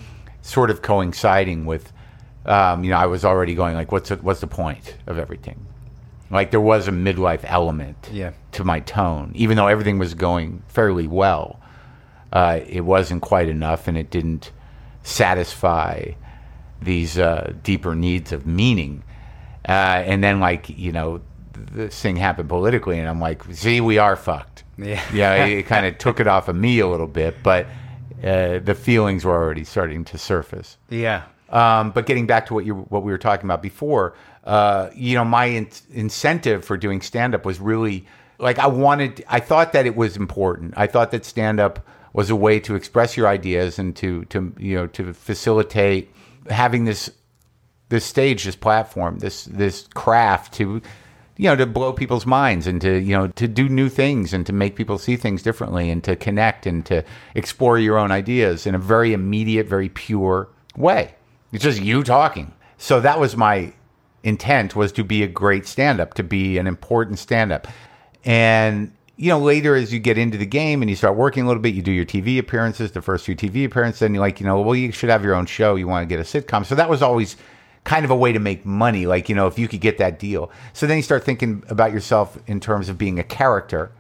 [0.43, 1.93] sort of coinciding with,
[2.47, 5.66] um, you know, I was already going like, what's the, what's the point of everything?
[6.30, 8.32] Like there was a midlife element Yeah.
[8.53, 11.61] to my tone, even though everything was going fairly well.
[12.32, 14.51] Uh, it wasn't quite enough, and it didn't
[15.05, 16.11] satisfy
[16.82, 19.03] these uh, deeper needs of meaning.
[19.67, 21.21] Uh, and then, like you know,
[21.53, 24.65] this thing happened politically, and I'm like, see, we are fucked.
[24.77, 25.03] Yeah.
[25.12, 25.45] yeah.
[25.45, 27.67] It, kind of took it off of me a little bit, but
[28.23, 30.77] uh, the feelings were already starting to surface.
[30.89, 31.25] yeah.
[31.51, 35.15] Um, but getting back to what you what we were talking about before, uh, you
[35.15, 38.07] know, my in- incentive for doing stand up was really
[38.39, 39.25] like I wanted.
[39.29, 40.75] I thought that it was important.
[40.77, 44.53] I thought that stand up was a way to express your ideas and to to
[44.59, 46.11] you know to facilitate
[46.51, 47.11] having this
[47.89, 50.80] this stage, this platform, this this craft to
[51.37, 54.47] you know to blow people's minds and to you know to do new things and
[54.47, 57.05] to make people see things differently and to connect and to
[57.35, 61.14] explore your own ideas in a very immediate, very pure way.
[61.53, 62.53] It's just you talking.
[62.78, 63.72] So that was my
[64.22, 67.68] intent was to be a great stand up, to be an important stand up.
[68.24, 71.47] And you know, later as you get into the game and you start working a
[71.47, 74.41] little bit, you do your TV appearances, the first few TV appearances, and you're like,
[74.41, 75.76] you know, well, you should have your own show.
[75.76, 76.66] You want to get a sitcom.
[76.66, 77.37] So that was always
[77.85, 79.07] kind of a way to make money.
[79.07, 80.51] Like, you know, if you could get that deal.
[80.72, 83.93] So then you start thinking about yourself in terms of being a character.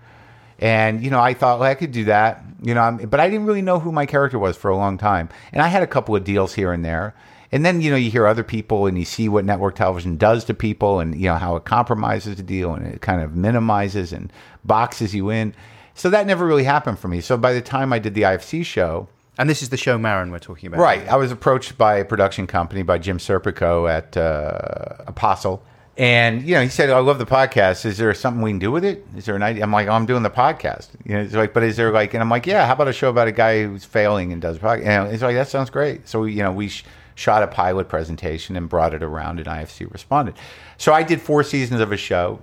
[0.58, 3.28] And, you know, I thought, well, I could do that, you know, I'm- but I
[3.28, 5.28] didn't really know who my character was for a long time.
[5.52, 7.14] And I had a couple of deals here and there.
[7.52, 10.44] And then, you know, you hear other people and you see what network television does
[10.46, 14.12] to people and, you know, how it compromises the deal and it kind of minimizes
[14.12, 14.32] and
[14.64, 15.54] boxes you in.
[15.94, 17.20] So that never really happened for me.
[17.20, 20.30] So by the time I did the IFC show, And this is the show Maron
[20.30, 20.80] we're talking about.
[20.80, 21.06] Right.
[21.08, 25.62] I was approached by a production company by Jim Serpico at uh, Apostle.
[25.96, 27.84] And, you know, he said, I love the podcast.
[27.84, 29.06] Is there something we can do with it?
[29.16, 29.62] Is there an idea?
[29.62, 30.88] I'm like, oh, I'm doing the podcast.
[31.04, 32.92] You know, it's like, but is there like, and I'm like, yeah, how about a
[32.92, 34.86] show about a guy who's failing and does podcast?
[34.86, 36.08] And it's like, that sounds great.
[36.08, 39.90] So, you know, we sh- shot a pilot presentation and brought it around and IFC
[39.92, 40.34] responded.
[40.78, 42.42] So I did four seasons of a show,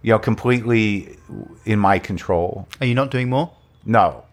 [0.00, 1.18] you know, completely
[1.66, 2.68] in my control.
[2.80, 3.50] Are you not doing more?
[3.84, 4.24] No,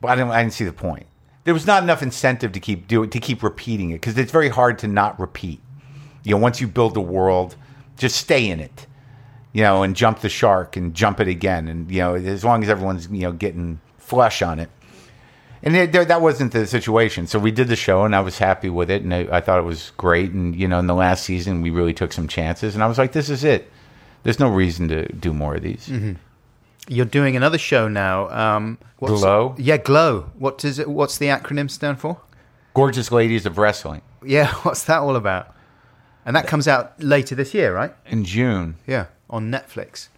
[0.00, 0.30] but I didn't.
[0.30, 1.06] I didn't see the point.
[1.44, 4.48] There was not enough incentive to keep doing to keep repeating it because it's very
[4.48, 5.60] hard to not repeat.
[6.22, 7.56] You know, once you build the world,
[7.96, 8.86] just stay in it.
[9.52, 12.64] You know, and jump the shark and jump it again, and you know, as long
[12.64, 14.68] as everyone's you know getting flesh on it.
[15.62, 17.26] And it, that wasn't the situation.
[17.26, 19.58] So we did the show, and I was happy with it, and I, I thought
[19.58, 20.32] it was great.
[20.32, 22.98] And you know, in the last season, we really took some chances, and I was
[22.98, 23.70] like, "This is it.
[24.24, 26.14] There's no reason to do more of these." Mm-hmm.
[26.88, 28.28] You're doing another show now.
[28.30, 29.54] Um, what's- Glow?
[29.58, 30.30] Yeah, Glow.
[30.38, 30.88] What does it?
[30.88, 32.20] What's the acronym stand for?
[32.74, 35.54] Gorgeous ladies of wrestling Yeah, what's that all about?
[36.26, 37.94] And that comes out later this year, right?
[38.06, 38.76] in June.
[38.86, 40.08] Yeah, on Netflix.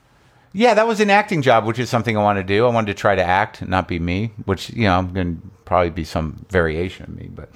[0.53, 2.65] Yeah, that was an acting job, which is something I want to do.
[2.67, 5.43] I wanted to try to act, not be me, which you know, I'm going to
[5.67, 7.51] probably be some variation of me, but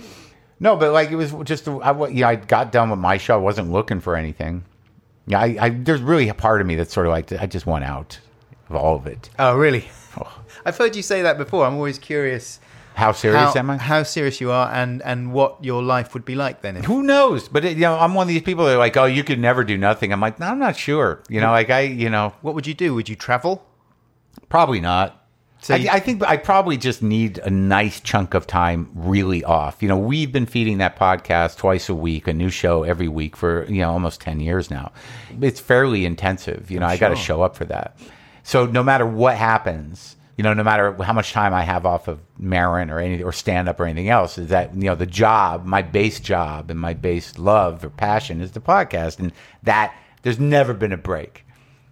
[0.59, 3.35] no, but like it was just I, yeah, I got done with my show.
[3.35, 4.65] I wasn't looking for anything.
[5.27, 7.65] Yeah, I, I there's really a part of me that's sort of like I just
[7.67, 8.19] want out
[8.71, 9.29] of all of it.
[9.39, 9.89] Oh, really?
[10.19, 10.41] Oh.
[10.65, 11.67] I've heard you say that before.
[11.67, 12.59] I'm always curious
[12.95, 13.77] How serious how, am I?
[13.77, 16.77] how serious you are and, and what your life would be like then.
[16.77, 17.49] If, Who knows?
[17.49, 19.39] But it, you know, I'm one of these people that are like, oh, you could
[19.39, 20.13] never do nothing.
[20.13, 21.23] I'm like, no, I'm not sure.
[21.29, 22.95] You know, like I, you know, what would you do?
[22.95, 23.65] Would you travel?
[24.49, 25.17] Probably not.
[25.63, 29.45] So I, you- I think I probably just need a nice chunk of time really
[29.45, 29.83] off.
[29.83, 33.37] You know, we've been feeding that podcast twice a week, a new show every week
[33.37, 34.91] for you know almost ten years now.
[35.41, 36.71] It's fairly intensive.
[36.71, 37.25] You know, I got to sure.
[37.25, 37.97] show up for that.
[38.43, 42.09] So no matter what happens, you know, no matter how much time I have off
[42.09, 45.07] of Maron or any or stand up or anything else, is that you know the
[45.07, 49.33] job, my base job and my base love or passion is the podcast, and
[49.63, 51.45] that there's never been a break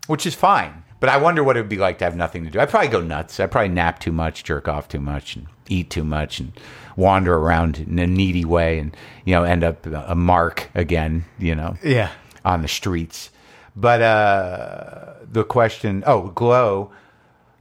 [0.06, 0.82] which is fine.
[1.00, 2.58] But I wonder what it would be like to have nothing to do.
[2.58, 3.38] I'd probably go nuts.
[3.38, 6.52] I'd probably nap too much, jerk off too much, and eat too much, and
[6.96, 8.96] wander around in a needy way, and
[9.26, 11.26] you know, end up a mark again.
[11.38, 12.10] You know, Yeah.
[12.44, 13.28] on the streets.
[13.80, 16.90] But uh, the question, oh, glow.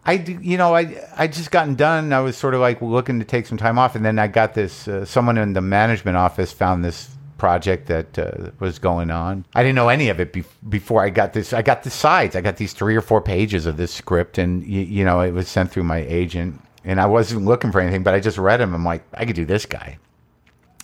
[0.04, 2.12] I, you know, I, I just gotten done.
[2.12, 4.56] I was sort of like looking to take some time off, and then I got
[4.56, 4.88] this.
[4.88, 9.46] Uh, someone in the management office found this project that uh, was going on.
[9.54, 11.54] I didn't know any of it be- before I got this.
[11.54, 12.36] I got the sides.
[12.36, 15.32] I got these three or four pages of this script, and y- you know, it
[15.32, 18.60] was sent through my agent, and I wasn't looking for anything, but I just read
[18.60, 18.74] him.
[18.74, 20.00] I'm like, I could do this guy.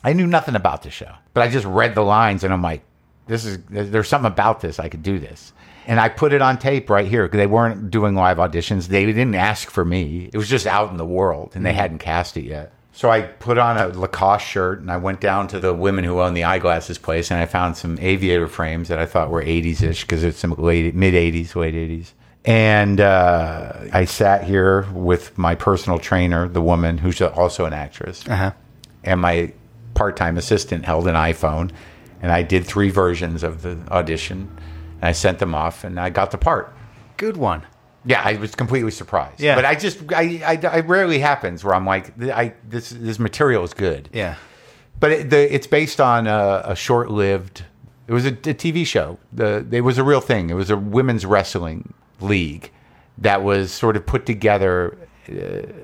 [0.04, 2.84] I knew nothing about the show, but I just read the lines, and I'm like,
[3.28, 4.80] this is there's something about this.
[4.80, 5.54] I could do this.
[5.86, 8.88] And I put it on tape right here because they weren't doing live auditions.
[8.88, 10.30] They didn't ask for me.
[10.32, 12.72] It was just out in the world, and they hadn't cast it yet.
[12.94, 16.22] So I put on a Lacoste shirt, and I went down to the women who
[16.22, 19.82] own the eyeglasses place, and I found some aviator frames that I thought were 80s
[19.82, 22.12] ish because it's some late mid 80s, late 80s.
[22.46, 28.24] And uh, I sat here with my personal trainer, the woman who's also an actress
[28.28, 28.52] Uh huh.
[29.04, 29.52] and my
[29.96, 31.72] part-time assistant held an iPhone,
[32.24, 34.50] and I did three versions of the audition,
[34.96, 36.74] and I sent them off, and I got the part.
[37.18, 37.64] Good one.
[38.06, 39.42] Yeah, I was completely surprised.
[39.42, 39.56] Yeah.
[39.56, 43.64] but I just, I, I, I rarely happens where I'm like, I this this material
[43.64, 44.10] is good.
[44.14, 44.36] Yeah.
[45.00, 47.66] But it, the, it's based on a, a short-lived.
[48.08, 49.20] It was a, a TV show.
[49.34, 50.50] The it was a real thing.
[50.50, 52.72] It was a women's wrestling league
[53.18, 54.98] that was sort of put together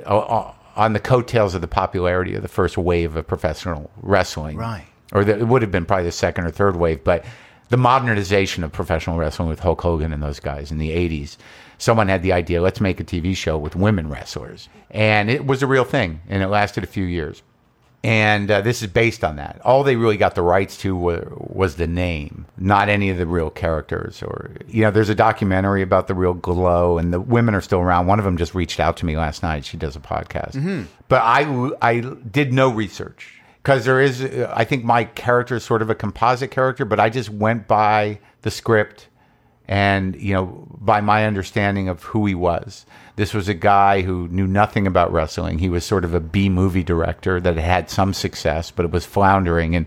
[0.06, 4.58] uh, on the coattails of the popularity of the first wave of professional wrestling.
[4.58, 4.86] Right.
[5.12, 7.26] Or the, it would have been probably the second or third wave, but
[7.70, 11.38] the modernization of professional wrestling with Hulk Hogan and those guys in the 80s.
[11.78, 14.70] Someone had the idea, let's make a TV show with women wrestlers.
[14.92, 17.42] And it was a real thing, and it lasted a few years
[18.04, 19.60] and uh, this is based on that.
[19.66, 23.26] All they really got the rights to were, was the name, not any of the
[23.26, 24.24] real characters.
[24.24, 27.80] Or you know, there's a documentary about the real Glow, and the women are still
[27.80, 28.08] around.
[28.08, 29.66] One of them just reached out to me last night.
[29.66, 30.56] She does a podcast,
[31.10, 33.39] but I I did no research
[33.70, 34.24] because there is.
[34.24, 38.18] I think my character is sort of a composite character, but I just went by
[38.42, 39.10] the script
[39.68, 44.28] and you know by my understanding of who he was this was a guy who
[44.30, 48.12] knew nothing about wrestling he was sort of a b movie director that had some
[48.12, 49.86] success but it was floundering and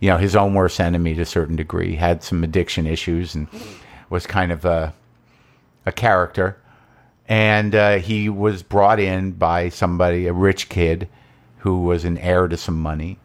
[0.00, 3.48] you know his own worst enemy to a certain degree had some addiction issues and
[4.08, 4.94] was kind of a
[5.84, 6.56] a character
[7.28, 11.06] and uh, he was brought in by somebody a rich kid
[11.58, 13.18] who was an heir to some money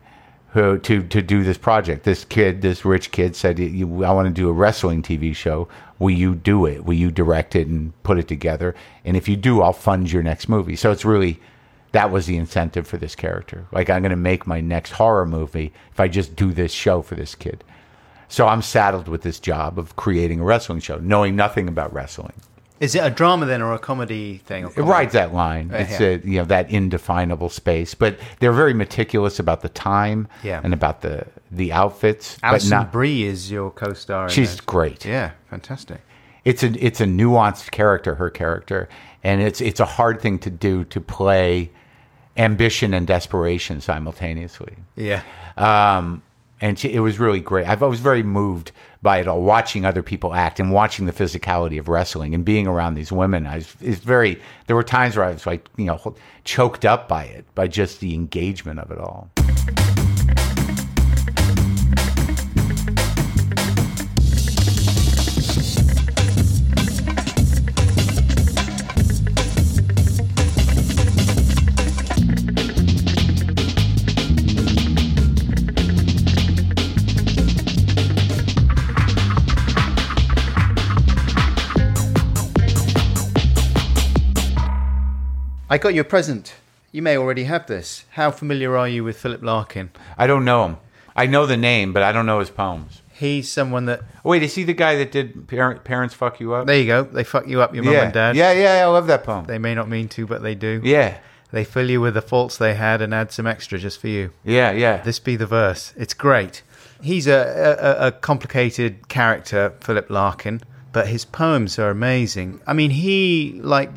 [0.53, 2.03] who to to do this project.
[2.03, 5.67] This kid, this rich kid, said, "I want to do a wrestling TV show.
[5.97, 6.85] Will you do it?
[6.85, 8.75] Will you direct it and put it together?
[9.03, 11.39] And if you do, I'll fund your next movie." So it's really
[11.91, 13.65] that was the incentive for this character.
[13.71, 17.01] Like I'm going to make my next horror movie if I just do this show
[17.01, 17.63] for this kid.
[18.27, 22.33] So I'm saddled with this job of creating a wrestling show, knowing nothing about wrestling.
[22.83, 24.63] Is it a drama then or a comedy thing?
[24.63, 24.81] Comedy?
[24.81, 25.71] rides that line.
[25.73, 26.07] It's yeah.
[26.07, 30.61] a, you know that indefinable space, but they're very meticulous about the time Yeah.
[30.63, 32.37] and about the the outfits.
[32.43, 32.91] Alison but not.
[32.91, 34.25] Brie is your co-star.
[34.25, 35.05] in She's great.
[35.05, 36.01] yeah, fantastic.
[36.45, 38.89] It's a it's a nuanced character, her character,
[39.23, 41.69] and it's it's a hard thing to do to play
[42.37, 44.75] ambition and desperation simultaneously.
[44.95, 45.21] Yeah,
[45.55, 46.21] Um,
[46.59, 47.67] and she, it was really great.
[47.67, 48.71] I was very moved
[49.03, 52.65] by it all, watching other people act and watching the physicality of wrestling and being
[52.65, 53.45] around these women.
[53.45, 54.41] I was, very.
[54.67, 57.99] There were times where I was like, you know, choked up by it, by just
[57.99, 59.29] the engagement of it all.
[85.73, 86.53] I got you a present.
[86.91, 88.05] You may already have this.
[88.11, 89.89] How familiar are you with Philip Larkin?
[90.19, 90.77] I don't know him.
[91.15, 93.01] I know the name, but I don't know his poems.
[93.11, 94.01] He's someone that.
[94.23, 96.67] Wait, is he the guy that did Parent, Parents Fuck You Up?
[96.67, 97.01] There you go.
[97.05, 98.03] They fuck you up, your mum yeah.
[98.03, 98.35] and dad.
[98.35, 99.45] Yeah, yeah, I love that poem.
[99.47, 100.79] They may not mean to, but they do.
[100.83, 101.17] yeah,
[101.51, 104.29] They fill you with the faults they had and add some extra just for you.
[104.43, 104.97] yeah, yeah.
[105.01, 105.91] This be the verse.
[105.97, 106.61] It's great.
[107.01, 110.61] He's a, a, a complicated character, Philip Larkin,
[110.91, 112.61] but his poems are amazing.
[112.67, 113.89] I mean, he, like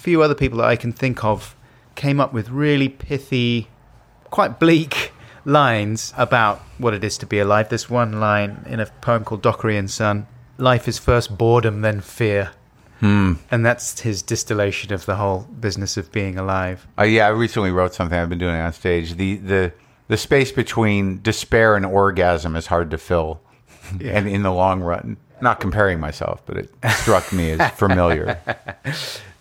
[0.00, 1.54] few other people that I can think of,
[1.94, 3.68] came up with really pithy,
[4.30, 5.12] quite bleak
[5.44, 7.68] lines about what it is to be alive.
[7.68, 10.26] This one line in a poem called Dockery and Son
[10.56, 12.50] Life is first boredom, then fear.
[13.50, 16.86] And that's his distillation of the whole business of being alive.
[16.98, 18.18] Uh, yeah, I recently wrote something.
[18.18, 19.14] I've been doing on stage.
[19.14, 19.72] The the
[20.08, 23.40] the space between despair and orgasm is hard to fill,
[24.04, 28.38] and in the long run, not comparing myself, but it struck me as familiar.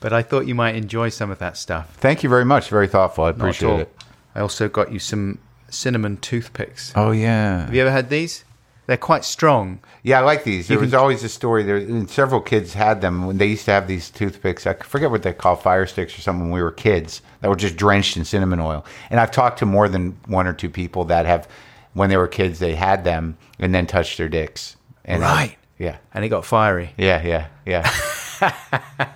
[0.02, 1.94] But I thought you might enjoy some of that stuff.
[1.98, 2.70] Thank you very much.
[2.70, 3.26] Very thoughtful.
[3.26, 3.94] I appreciate it.
[4.34, 5.40] I also got you some
[5.70, 6.94] cinnamon toothpicks.
[6.96, 8.46] Oh yeah, Have you ever had these?
[8.88, 9.80] They're quite strong.
[10.02, 10.20] yeah.
[10.20, 10.68] I like these.
[10.70, 11.64] There was always a story.
[11.64, 14.66] There, and several kids had them when they used to have these toothpicks.
[14.66, 17.56] I forget what they call fire sticks or something when we were kids that were
[17.58, 18.86] just drenched in cinnamon oil.
[19.12, 21.46] And I've talked to more than one or two people that have,
[21.94, 24.76] when they were kids, they had them and then touched their dicks.
[25.06, 25.58] And uh, Right.
[25.80, 25.98] Yeah.
[26.14, 26.94] And it got fiery.
[26.98, 27.24] Yeah.
[27.24, 27.48] Yeah.
[27.66, 27.90] Yeah.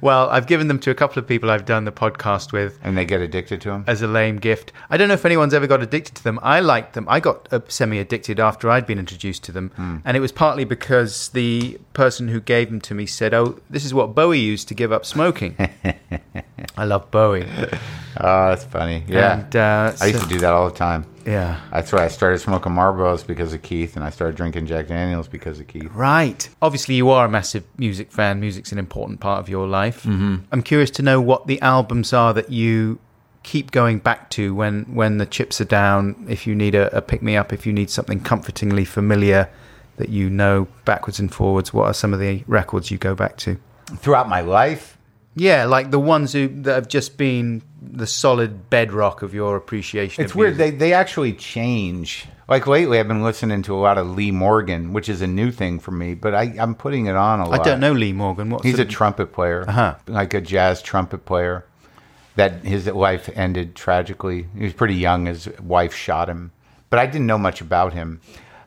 [0.00, 2.96] Well, I've given them to a couple of people I've done the podcast with and
[2.96, 3.84] they get addicted to them.
[3.86, 4.72] as a lame gift.
[4.88, 6.38] I don't know if anyone's ever got addicted to them.
[6.42, 7.04] I liked them.
[7.08, 10.00] I got uh, semi addicted after I'd been introduced to them.
[10.04, 13.84] And it was partly because the person who gave them to me said, Oh, this
[13.84, 15.54] is what Bowie used to give up smoking.
[16.78, 17.46] I love Bowie.
[17.46, 17.68] Oh,
[18.48, 19.04] that's funny.
[19.06, 19.40] Yeah.
[19.40, 21.04] And, uh, I used so- to do that all the time.
[21.30, 21.60] Yeah.
[21.72, 25.28] That's why I started smoking Marlboros because of Keith, and I started drinking Jack Daniels
[25.28, 25.90] because of Keith.
[25.92, 26.48] Right.
[26.60, 28.40] Obviously, you are a massive music fan.
[28.40, 30.02] Music's an important part of your life.
[30.02, 30.36] Mm-hmm.
[30.52, 32.98] I'm curious to know what the albums are that you
[33.42, 37.00] keep going back to when, when the chips are down, if you need a, a
[37.00, 39.48] pick me up, if you need something comfortingly familiar
[39.96, 41.72] that you know backwards and forwards.
[41.72, 43.58] What are some of the records you go back to?
[43.96, 44.98] Throughout my life,
[45.36, 50.24] Yeah, like the ones who, that have just been the solid bedrock of your appreciation.
[50.24, 50.56] it's of weird.
[50.56, 50.72] music.
[50.78, 52.26] They they actually change.
[52.48, 55.52] Like lately, I've been listening to a lot of Lee Morgan, which is a new
[55.52, 56.14] thing for me.
[56.14, 57.60] But I, I'm putting it on a lot.
[57.60, 58.50] I don't know Lee Morgan.
[58.50, 59.94] What's He's the- a trumpet player, Uh-huh.
[60.08, 61.64] like a jazz trumpet player.
[62.36, 64.46] That his life ended tragically.
[64.56, 65.26] He was pretty young.
[65.26, 66.52] His wife shot him,
[66.88, 68.20] but I didn't know much about him.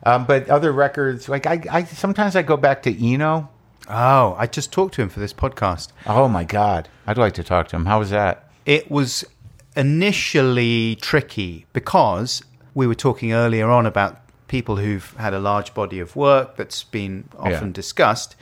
[0.06, 3.48] Um, but other records, like I, I sometimes I go back to Eno.
[3.88, 5.88] Oh, I just talked to him for this podcast.
[6.06, 7.86] Oh my God, I'd like to talk to him.
[7.86, 8.40] How was that?
[8.66, 9.24] it was
[9.76, 12.42] initially tricky because
[12.74, 16.82] we were talking earlier on about people who've had a large body of work that's
[16.84, 17.72] been often Yeah.
[17.74, 18.36] discussed.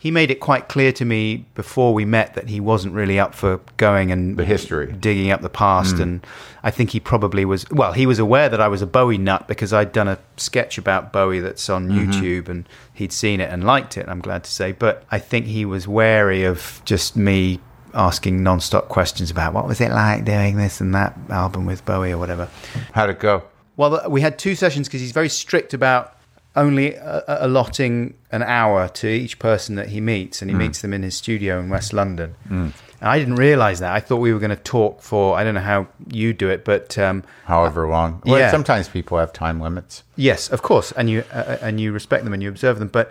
[0.00, 3.34] He made it quite clear to me before we met that he wasn't really up
[3.34, 4.86] for going and The history.
[4.86, 5.00] Mm.
[5.00, 5.98] digging up the past.
[5.98, 6.26] And
[6.62, 7.68] I think he probably was.
[7.70, 10.78] Well, he was aware that I was a Bowie nut because I'd done a sketch
[10.78, 12.10] about Bowie that's on Mm-hmm.
[12.12, 14.08] YouTube, and he'd seen it and liked it.
[14.08, 17.60] I'm glad to say, but I think he was wary of just me
[17.92, 22.12] asking non-stop questions about what was it like doing this and that album with Bowie
[22.12, 22.48] or whatever.
[22.92, 23.42] How'd it go?
[23.76, 26.16] Well, we had two sessions because he's very strict about
[26.56, 30.92] only uh, allotting an hour to each person that he meets, and he meets them
[30.92, 32.34] in his studio in West London.
[32.48, 33.94] And I didn't realize that.
[33.94, 36.64] I thought we were going to talk for I don't know how you do it,
[36.66, 38.20] but um, However long.
[38.26, 38.50] Well, Yeah.
[38.50, 40.02] sometimes people have time limits.
[40.16, 42.88] Yes, of course, and you uh, and you respect them and you observe them.
[42.88, 43.10] But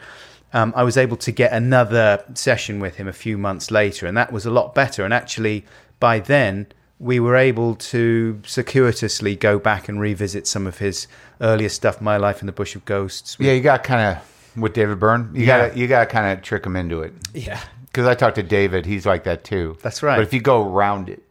[0.54, 4.16] um, I was able to get another session with him a few months later, and
[4.18, 5.04] that was a lot better.
[5.06, 5.66] And actually,
[6.00, 6.68] by then,
[7.00, 11.08] we were able to circuitously go back and revisit some of his
[11.42, 14.74] earlier stuff, "My Life in the Bush of Ghosts." Yeah, you got kind of with
[14.74, 15.32] David Byrne.
[15.34, 15.68] You Yeah.
[15.68, 17.14] got to you got to kind of trick him into it.
[17.34, 19.78] yeah, Because I talked to David, he's like that too.
[19.82, 20.18] That's right.
[20.18, 21.24] But if you go around it,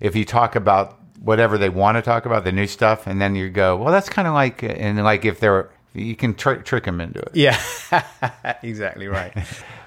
[0.00, 3.34] if you talk about whatever they want to talk about, the new stuff, and then
[3.34, 6.84] you go, well, that's kind of like, and like if they're, you can tr- trick
[6.84, 7.30] them into it.
[7.32, 7.58] yeah,
[8.62, 9.32] exactly right.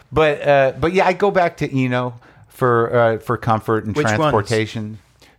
[0.09, 2.13] But uh, but yeah, I go back to Eno
[2.47, 4.31] for uh, for comfort and Which ones?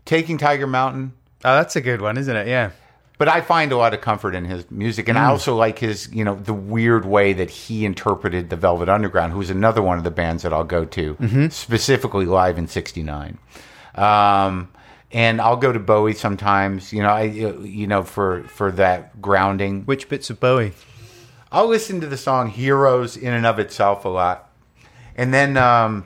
[0.08, 1.12] Taking Tiger Mountain.
[1.44, 2.46] Oh, that's a good one, isn't it?
[2.48, 2.70] Yeah.
[3.18, 5.20] But I find a lot of comfort in his music, and Mm.
[5.20, 9.34] I also like his, you know, the weird way that he interpreted the Velvet Underground,
[9.34, 11.48] who's another one of the bands that I'll go to, Mm-hmm.
[11.48, 13.36] specifically live in '69.
[13.96, 14.70] Um,
[15.12, 19.82] and I'll go to Bowie sometimes, you know, I, you know, for for that grounding.
[19.84, 20.72] Which bits of Bowie?
[21.52, 24.48] I'll listen to the song "Heroes" in and of itself a lot,
[25.16, 26.04] and then, um,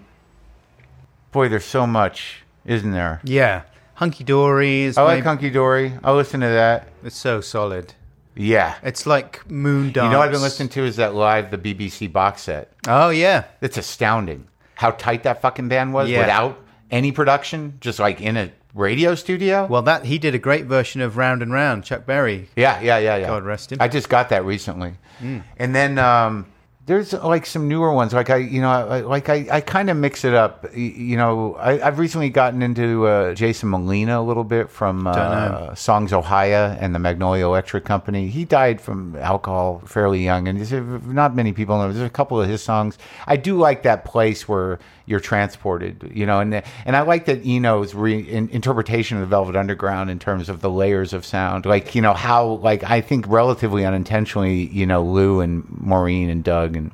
[1.31, 3.21] boy, there's so much, isn't there?
[3.25, 3.63] Yeah.
[4.03, 5.93] Hunky Dory is I like Hunky Dory.
[6.03, 6.89] I'll listen to that.
[7.05, 7.95] It's so solid.
[8.35, 8.75] Yeah.
[8.83, 9.95] It's like Moondance.
[9.95, 12.73] You know what I've been listening to is that live the BBC box set.
[12.89, 13.45] Oh yeah.
[13.61, 16.19] It's astounding how tight that fucking band was Yeah.
[16.23, 16.59] without
[16.91, 19.67] any production, just like in a radio studio.
[19.67, 21.85] Well, that he did a great version of Round and Round.
[21.85, 22.49] Chuck Berry.
[22.57, 23.29] yeah, yeah, yeah, yeah.
[23.29, 23.79] God rest him.
[23.81, 26.47] I just got that recently, and then um,
[26.85, 28.13] there's like some newer ones.
[28.13, 30.67] Like I, you know, I, like I, I kind of mix it up.
[30.75, 35.75] You know, I, I've recently gotten into uh, Jason Molina a little bit from uh.
[35.77, 38.27] Songs Ohia and the Magnolia Electric Company.
[38.29, 40.73] He died from alcohol fairly young, and there's
[41.07, 41.93] not many people know.
[41.93, 42.99] There's a couple of his songs.
[43.27, 44.81] I do like that place where
[45.13, 49.27] you're transported, you know, and and I like that Eno's re, in, interpretation of the
[49.27, 53.03] Velvet Underground in terms of the layers of sound, like you know how like I
[53.03, 56.91] think relatively unintentionally, you know, Lou and Maureen and Doug and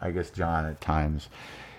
[0.00, 1.28] I guess John at times,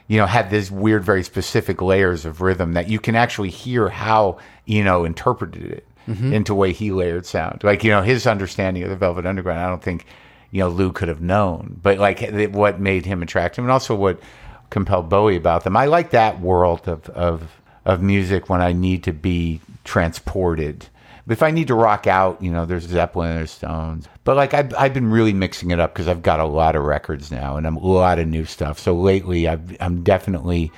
[0.07, 3.89] you know, had this weird, very specific layers of rhythm that you can actually hear
[3.89, 6.31] how Eno interpreted it mm-hmm.
[6.31, 7.65] into way he layered sound.
[7.65, 10.05] Like you know his understanding of the Velvet Underground, I don't think
[10.51, 12.21] you know Lou could have known, but like
[12.51, 14.21] what made him attractive, and also what
[14.69, 15.75] compelled Bowie about them.
[15.77, 20.87] I like that world of of of music when I need to be transported.
[21.27, 24.07] But if I need to rock out, you know, there's Zeppelin, there's Stones.
[24.23, 26.83] But like I've I've been really mixing it up because I've got a lot of
[26.83, 28.77] records now and I'm, a lot of new stuff.
[28.79, 30.71] So lately, I've, I'm definitely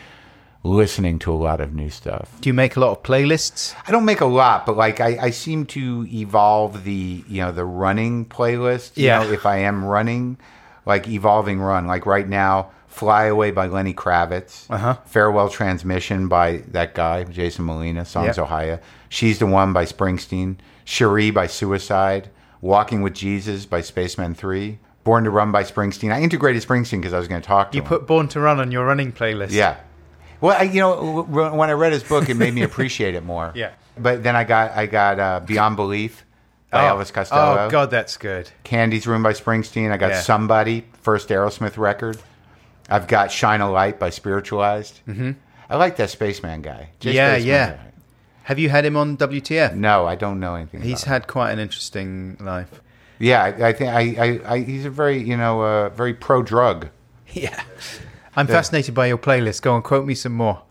[0.63, 2.29] listening to a lot of new stuff.
[2.41, 3.75] Do you make a lot of playlists?
[3.88, 7.51] I don't make a lot, but like I, I seem to evolve the you know
[7.51, 8.97] the running playlist.
[8.97, 9.23] You Yeah.
[9.23, 10.38] know, if I am running,
[10.85, 11.88] like evolving run.
[11.88, 14.65] Like right now, "Fly Away" by Lenny Kravitz.
[14.69, 14.95] Uh-huh.
[15.05, 18.05] "Farewell Transmission" by that guy Jason Molina.
[18.05, 18.43] Songs Yeah.
[18.43, 18.79] Ohia.
[19.09, 20.57] "She's the One" by Springsteen.
[20.85, 22.29] "Cheree" by Suicide.
[22.61, 24.79] "Walking with Jesus" by Spacemen Three.
[25.03, 26.11] "Born to Run" by Springsteen.
[26.13, 27.87] I integrated Springsteen because I was going to talk to You him.
[27.87, 29.51] put Born to Run on your running playlist.
[29.51, 29.75] Yeah.
[30.41, 33.51] Well, I, you know, when I read his book, it made me appreciate it more.
[33.55, 33.71] Yeah.
[33.97, 36.23] But then I got I got uh, Beyond Belief
[36.69, 36.95] by Oh.
[36.97, 37.65] Elvis Costello.
[37.65, 38.49] Oh God, that's good.
[38.63, 39.91] Candy's Room by Springsteen.
[39.91, 40.21] I got Yeah.
[40.21, 42.17] Somebody, first Aerosmith record.
[42.89, 45.01] I've got Shine a Light by Spiritualized.
[45.07, 45.31] Mm-hmm.
[45.69, 46.89] I like that Spaceman guy.
[46.99, 47.69] Jay Yeah, Spaceman yeah.
[47.71, 47.79] guy.
[48.43, 49.75] Have you had him on WTF?
[49.75, 50.81] No, I don't know anything.
[50.81, 51.13] He's about him.
[51.13, 52.81] had quite an interesting life.
[53.19, 53.99] Yeah, I, I think I,
[54.45, 56.88] I, I, he's a very you know uh, very pro drug.
[57.33, 57.61] Yeah.
[58.38, 59.61] I'm fascinated by your playlist.
[59.63, 60.61] Go on, quote me some more.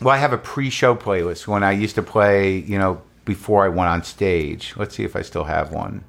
[0.00, 3.68] Well, I have a pre-show playlist when I used to play, you know, before I
[3.68, 4.72] went on stage.
[4.76, 6.02] Let's see if I still have one.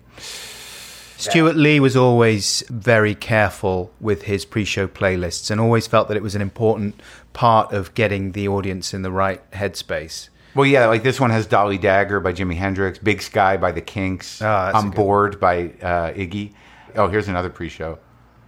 [1.17, 6.23] Stewart Lee was always very careful with his pre-show playlists and always felt that it
[6.23, 6.99] was an important
[7.33, 10.29] part of getting the audience in the right headspace.
[10.55, 13.81] Well, yeah, like this one has Dolly Dagger by Jimi Hendrix, Big Sky by the
[13.81, 16.53] Kinks, a On Board by uh, Iggy.
[16.95, 17.97] Oh, here's another pre-show.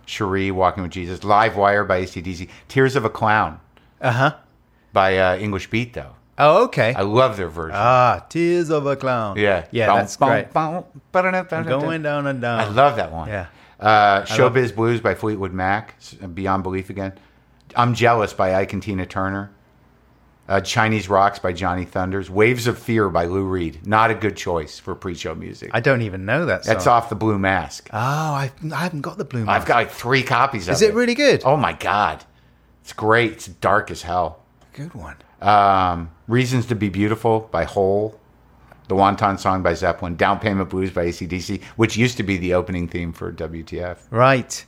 [0.06, 3.60] Cheree, Walking with Jesus, Live Wire by ACDC, Tears of a Clown
[4.02, 4.36] Uh-huh.
[4.94, 6.16] by uh, English Beat, though.
[6.38, 6.94] Oh, okay.
[6.94, 7.76] I love their version.
[7.76, 9.38] ah, Tears of a Clown.
[9.38, 9.66] yeah.
[9.72, 10.54] Yeah, that's great.
[10.54, 12.60] Going down and down.
[12.60, 13.28] I love that one.
[13.28, 13.48] Yeah.
[13.80, 15.96] Uh, Showbiz Blues by Fleetwood Mac,
[16.34, 17.14] Beyond Belief again.
[17.76, 19.52] I'm Jealous by Ike and Tina Turner.
[20.48, 22.30] Uh, Chinese Rocks by Johnny Thunders.
[22.30, 23.86] Waves of Fear by Lou Reed.
[23.86, 25.72] Not a good choice for pre-show music.
[25.74, 26.74] I don't even know that song.
[26.74, 27.90] That's off the Blue Mask.
[27.92, 29.44] Oh, I, I haven't got the blue.
[29.44, 29.62] Mask.
[29.62, 31.42] I've got like three copies of Is it really good?
[31.44, 32.24] Oh my god,
[32.82, 33.34] it's great.
[33.34, 34.40] It's dark as hell.
[34.74, 35.18] good one.
[35.42, 38.20] Um, Reasons to Be Beautiful by Hole.
[38.88, 40.16] The Wanton Song by Zeppelin.
[40.16, 43.98] Down Payment Blues by ACDC, which used to be the opening theme for WTF.
[44.10, 44.66] Right.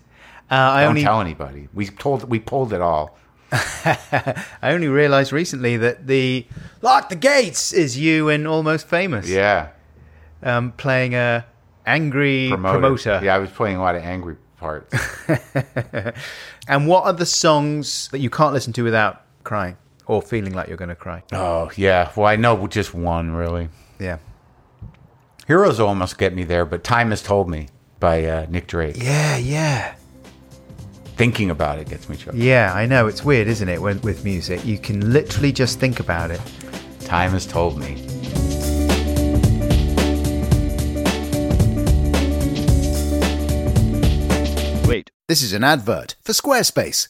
[0.51, 1.69] Uh, I Don't only tell anybody.
[1.73, 3.17] We told we pulled it all.
[3.51, 6.45] I only realised recently that the
[6.81, 9.29] "Lock the Gates" is you in Almost Famous.
[9.29, 9.69] Yeah.
[10.43, 11.45] Um, playing a
[11.85, 13.21] angry promoter.
[13.23, 14.93] Yeah, I was playing a lot of angry parts.
[16.69, 19.75] And what are the songs that you can't listen to without crying
[20.09, 21.21] or feeling like you're going to cry?
[21.31, 22.11] oh yeah.
[22.15, 23.69] Well, I know just one really.
[23.99, 24.17] Yeah.
[25.47, 28.95] Heroes almost get me there, but Time has told me by uh, Nick Drake.
[28.97, 29.95] Yeah, yeah.
[31.15, 32.37] Thinking about it gets me choked.
[32.37, 33.07] Yeah, I know.
[33.07, 34.65] It's weird, isn't it, when, with music?
[34.65, 36.41] You can literally just think about it.
[37.01, 37.95] Time has told me.
[44.87, 45.11] Wait.
[45.27, 47.09] This is an advert for Squarespace.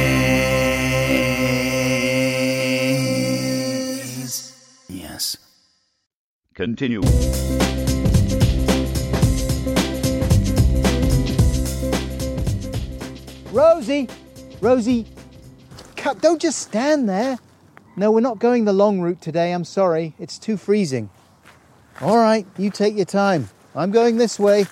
[6.61, 7.01] Continue.
[13.51, 14.07] Rosie!
[14.61, 15.07] Rosie!
[16.19, 17.39] Don't just stand there.
[17.95, 19.53] No, we're not going the long route today.
[19.53, 20.13] I'm sorry.
[20.19, 21.09] It's too freezing.
[21.99, 23.49] All right, you take your time.
[23.73, 24.67] I'm going this way.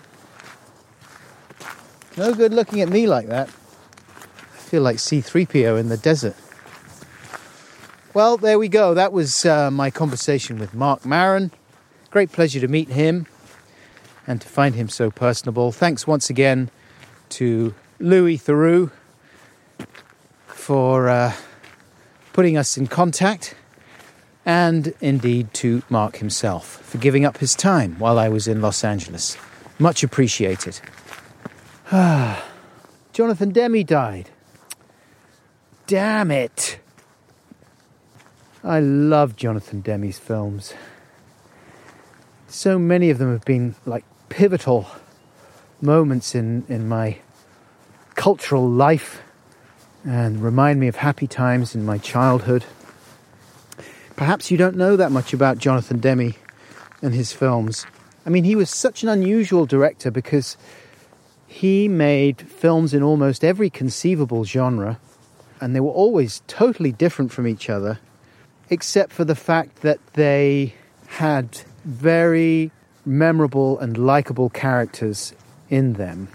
[2.18, 3.48] No good looking at me like that.
[3.48, 6.36] I feel like C3PO in the desert.
[8.14, 8.94] Well, there we go.
[8.94, 11.50] That was uh, my conversation with Marc Maron.
[12.12, 13.28] Great pleasure to meet him
[14.26, 15.72] and to find him so personable.
[15.72, 16.72] Thanks once again
[17.30, 18.90] to Louis Theroux
[20.48, 21.34] for uh,
[22.34, 23.54] putting us in contact,
[24.46, 28.84] and indeed to Marc himself for giving up his time while I was in Los
[28.84, 29.38] Angeles.
[29.78, 30.80] Much appreciated.
[31.92, 34.30] Jonathan Demme died.
[35.86, 36.80] Damn it.
[38.64, 40.74] I love Jonathan Demme's films.
[42.52, 44.88] So many of them have been like pivotal
[45.82, 47.20] moments in, in my
[48.16, 49.22] cultural life
[50.04, 52.66] and remind me of happy times in my childhood.
[54.16, 56.34] Perhaps you don't know that much about Jonathan Demme
[57.04, 57.86] and his films.
[58.26, 60.58] I mean, he was such an unusual director because
[61.46, 65.00] he made films in almost every conceivable genre,
[65.62, 68.00] and they were always totally different from each other,
[68.72, 70.74] except for the fact that they
[71.08, 72.72] had very
[73.06, 75.34] memorable and likable characters
[75.70, 76.28] in them,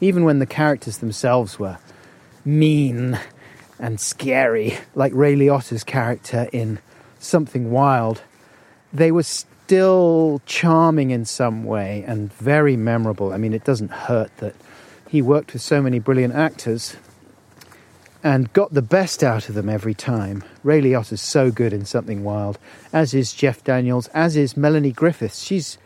[0.00, 1.78] even when the characters themselves were
[2.44, 3.18] mean
[3.78, 6.78] and scary, like Ray Liotta's character in
[7.18, 8.22] Something Wild,
[8.92, 13.32] they were still charming in some way and very memorable.
[13.32, 14.54] I mean, it doesn't hurt that
[15.08, 16.96] he worked with so many brilliant actors
[18.26, 20.42] and got the best out of them every time.
[20.64, 22.58] Ray Liotta's so good in Something Wild,
[22.92, 25.44] as is Jeff Daniels, as is Melanie Griffiths.
[25.44, 25.78] She's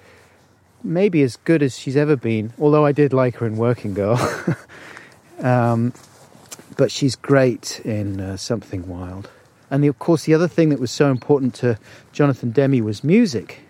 [0.83, 4.19] maybe as good as she's ever been, although I did like her in Working Girl.
[5.41, 5.93] um,
[6.79, 9.29] but she's great in uh, Something Wild.
[9.71, 11.79] And the, of course, the other thing that was so important to
[12.13, 13.61] Jonathan Demme was music,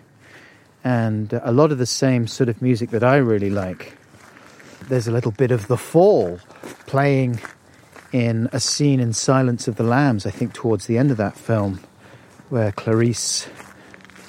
[0.81, 3.97] and uh, a lot of the same sort of music that I really like.
[4.87, 6.39] There's a little bit of The Fall
[6.87, 7.41] playing
[8.11, 11.37] in a scene in Silence of the Lambs, I think, towards the end of that
[11.37, 11.79] film,
[12.49, 13.47] where Clarice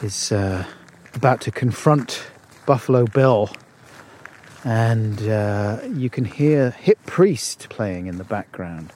[0.03, 0.65] is uh,
[1.15, 2.25] about to confront
[2.67, 3.51] Buffalo Bill
[4.65, 8.93] and uh, you can hear Hip Priest playing in the background.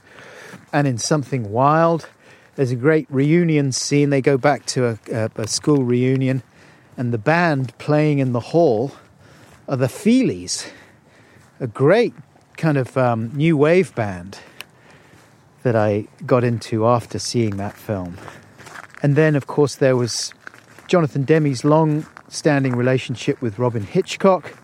[0.73, 2.09] And in Something Wild,
[2.55, 4.11] there's a great reunion scene.
[4.11, 6.43] They go back to a, a, school reunion,
[6.97, 8.93] and the band playing in the hall
[9.69, 10.71] are the Feelies,
[11.59, 12.15] a great
[12.57, 14.39] kind of um, new wave band
[15.67, 18.17] that I got into after seeing that film.
[19.03, 20.33] And then, of course, there was
[20.87, 24.55] Jonathan Demme's long standing relationship with Robyn Hitchcock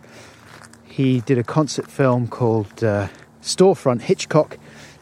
[0.92, 3.08] he did a concert film called uh,
[3.40, 4.58] Storefront Hitchcock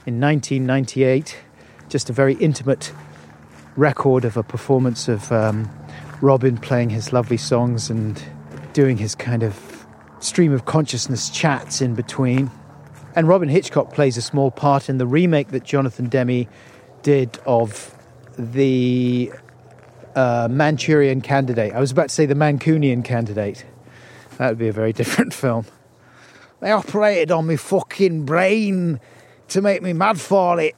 [0.07, 1.37] in 1998,
[1.89, 2.93] just a very intimate
[3.75, 5.69] record of a performance of um,
[6.21, 8.23] Robyn playing his lovely songs and
[8.73, 9.85] doing his kind of
[10.21, 12.53] stream of consciousness chats in between.
[13.21, 16.47] And Robyn Hitchcock plays a small part in the remake that Jonathan Demme
[17.03, 17.95] did of
[18.39, 19.31] the
[20.15, 21.75] uh, Manchurian Candidate.
[21.75, 23.67] I was about to say the Mancunian Candidate.
[24.39, 25.67] That would be a very different film.
[26.61, 29.01] They operated on me fucking brain
[29.49, 30.75] to make me mad for it.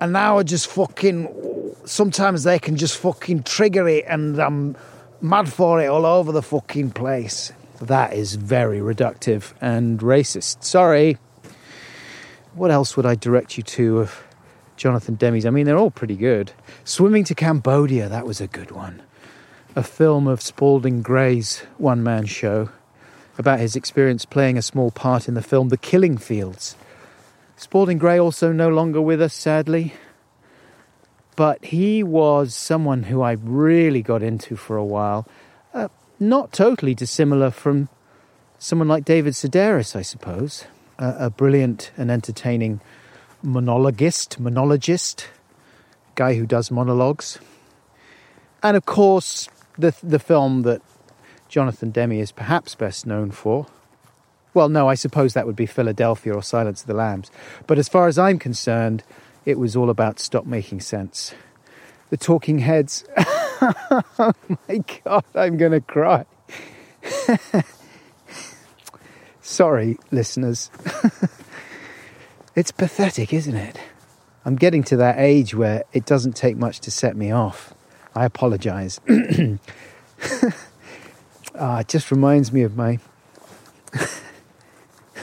[0.00, 1.74] And now I just fucking.
[1.86, 4.76] Sometimes they can just fucking trigger it and I'm
[5.20, 7.52] mad for it all over the fucking place.
[7.80, 10.62] That is very reductive and racist.
[10.62, 11.18] Sorry.
[12.54, 14.24] What else would I direct you to of
[14.76, 15.44] Jonathan Demme's?
[15.44, 16.52] I mean, they're all pretty good.
[16.84, 19.02] Swimming to Cambodia, that was a good one.
[19.76, 22.68] a film of Spalding Gray's one man show
[23.36, 26.76] about his experience playing a small part in the film The Killing Fields.
[27.56, 29.94] Spalding Gray also no longer with us, sadly,
[31.34, 35.26] but he was someone who I really got into for a while.
[35.72, 35.88] Uh,
[36.20, 37.88] not totally dissimilar from
[38.58, 40.64] someone like David Sedaris, I suppose,
[40.98, 42.80] uh, a brilliant and entertaining
[43.42, 45.28] monologist, monologist,
[46.14, 47.38] guy who does monologues.
[48.62, 49.48] And of course,
[49.78, 50.80] the the film that
[51.48, 53.66] Jonathan Demme is perhaps best known for.
[54.54, 57.30] Well, no, I suppose that would be Philadelphia or Silence of the Lambs.
[57.66, 59.02] But as far as I'm concerned,
[59.44, 61.34] it was all about Stop Making Sense.
[62.10, 63.04] The Talking Heads.
[63.16, 64.32] oh
[64.68, 66.24] my God, I'm going to cry.
[69.46, 70.70] Sorry, listeners.
[72.56, 73.78] it's pathetic, isn't it?
[74.42, 77.74] I'm getting to that age where it doesn't take much to set me off.
[78.14, 79.02] I apologize.
[81.54, 82.98] ah, it just reminds me of my.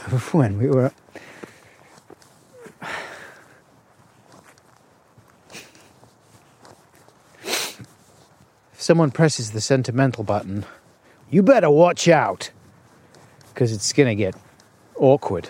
[0.05, 0.91] of when we were.
[7.43, 10.65] If someone presses the sentimental button,
[11.31, 12.51] you better watch out
[13.53, 14.35] because it's going to get
[14.95, 15.49] awkward.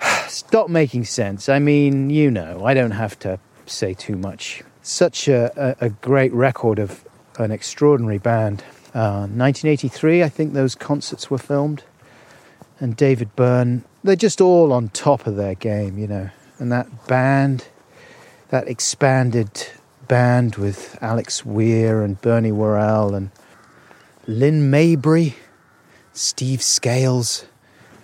[0.28, 1.48] Stop making sense.
[1.48, 4.62] I mean, you know, I don't have to say too much.
[4.82, 7.04] Such a, a, a great record of
[7.38, 8.62] an extraordinary band.
[8.94, 11.84] Uh, 1983, I think those concerts were filmed.
[12.80, 16.30] And David Byrne, they're just all on top of their game, you know.
[16.58, 17.68] And that band,
[18.48, 19.68] that expanded
[20.06, 23.30] band with Alex Weir and Bernie Worrell and
[24.26, 25.36] Lynn Mabry
[26.18, 27.44] Steve Scales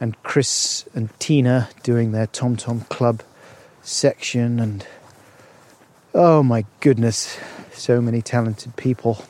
[0.01, 3.25] and Chris and Tina doing their Tom Tom Club
[3.83, 4.87] section, and
[6.15, 7.37] oh my goodness,
[7.73, 9.25] so many talented people.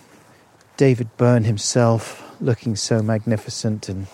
[0.77, 4.07] David Byrne himself looking so magnificent and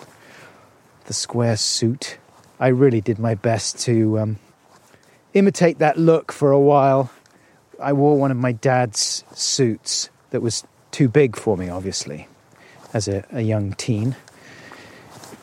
[1.03, 2.17] the square suit.
[2.57, 4.39] I really did my best to um,
[5.33, 7.11] imitate that look for a while.
[7.77, 12.29] I wore one of my dad's suits that was too big for me, obviously,
[12.93, 14.15] as a, a young teen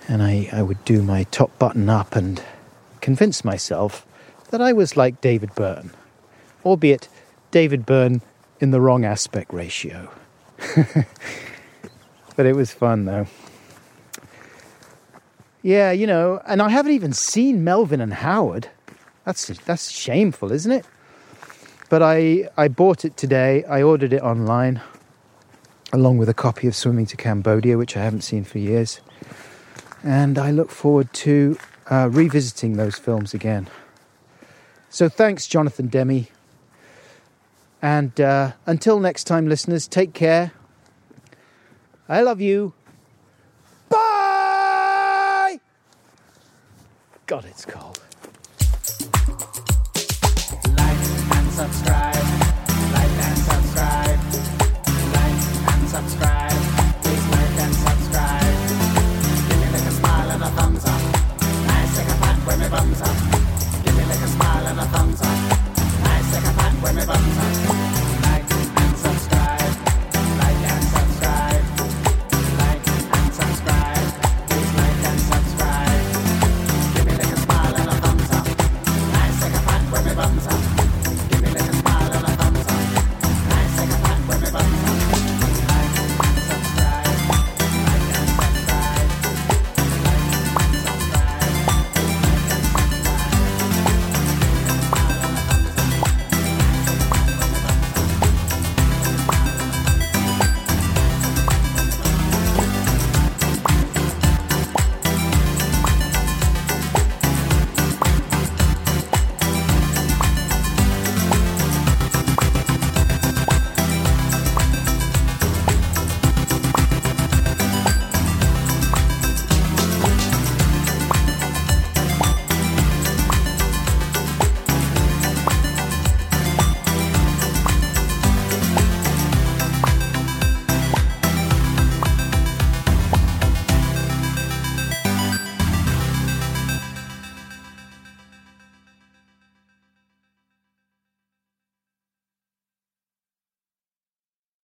[0.08, 2.42] and I, I would do my top button up and
[3.00, 4.06] convince myself
[4.50, 5.90] that I was like David Byrne,
[6.64, 7.08] albeit
[7.50, 8.22] David Byrne
[8.58, 10.10] in the wrong aspect ratio.
[12.36, 13.26] but it was fun though.
[15.62, 18.68] Yeah, you know, and I haven't even seen Melvin and Howard.
[19.24, 20.86] That's that's shameful, isn't it?
[21.90, 23.64] But I I bought it today.
[23.64, 24.80] I ordered it online
[25.92, 29.00] along with a copy of Swimming to Cambodia, which I haven't seen for years
[30.02, 31.58] and I look forward to
[31.90, 33.68] uh, revisiting those films again.
[34.90, 36.26] So thanks, Jonathan Demme.
[37.80, 40.52] And uh, until next time, listeners, take care.
[42.08, 42.72] I love you.
[43.88, 45.60] Bye!
[47.26, 48.00] God, it's cold.
[50.76, 50.98] Like
[51.36, 51.97] and subscribe.
[66.88, 67.37] when me back.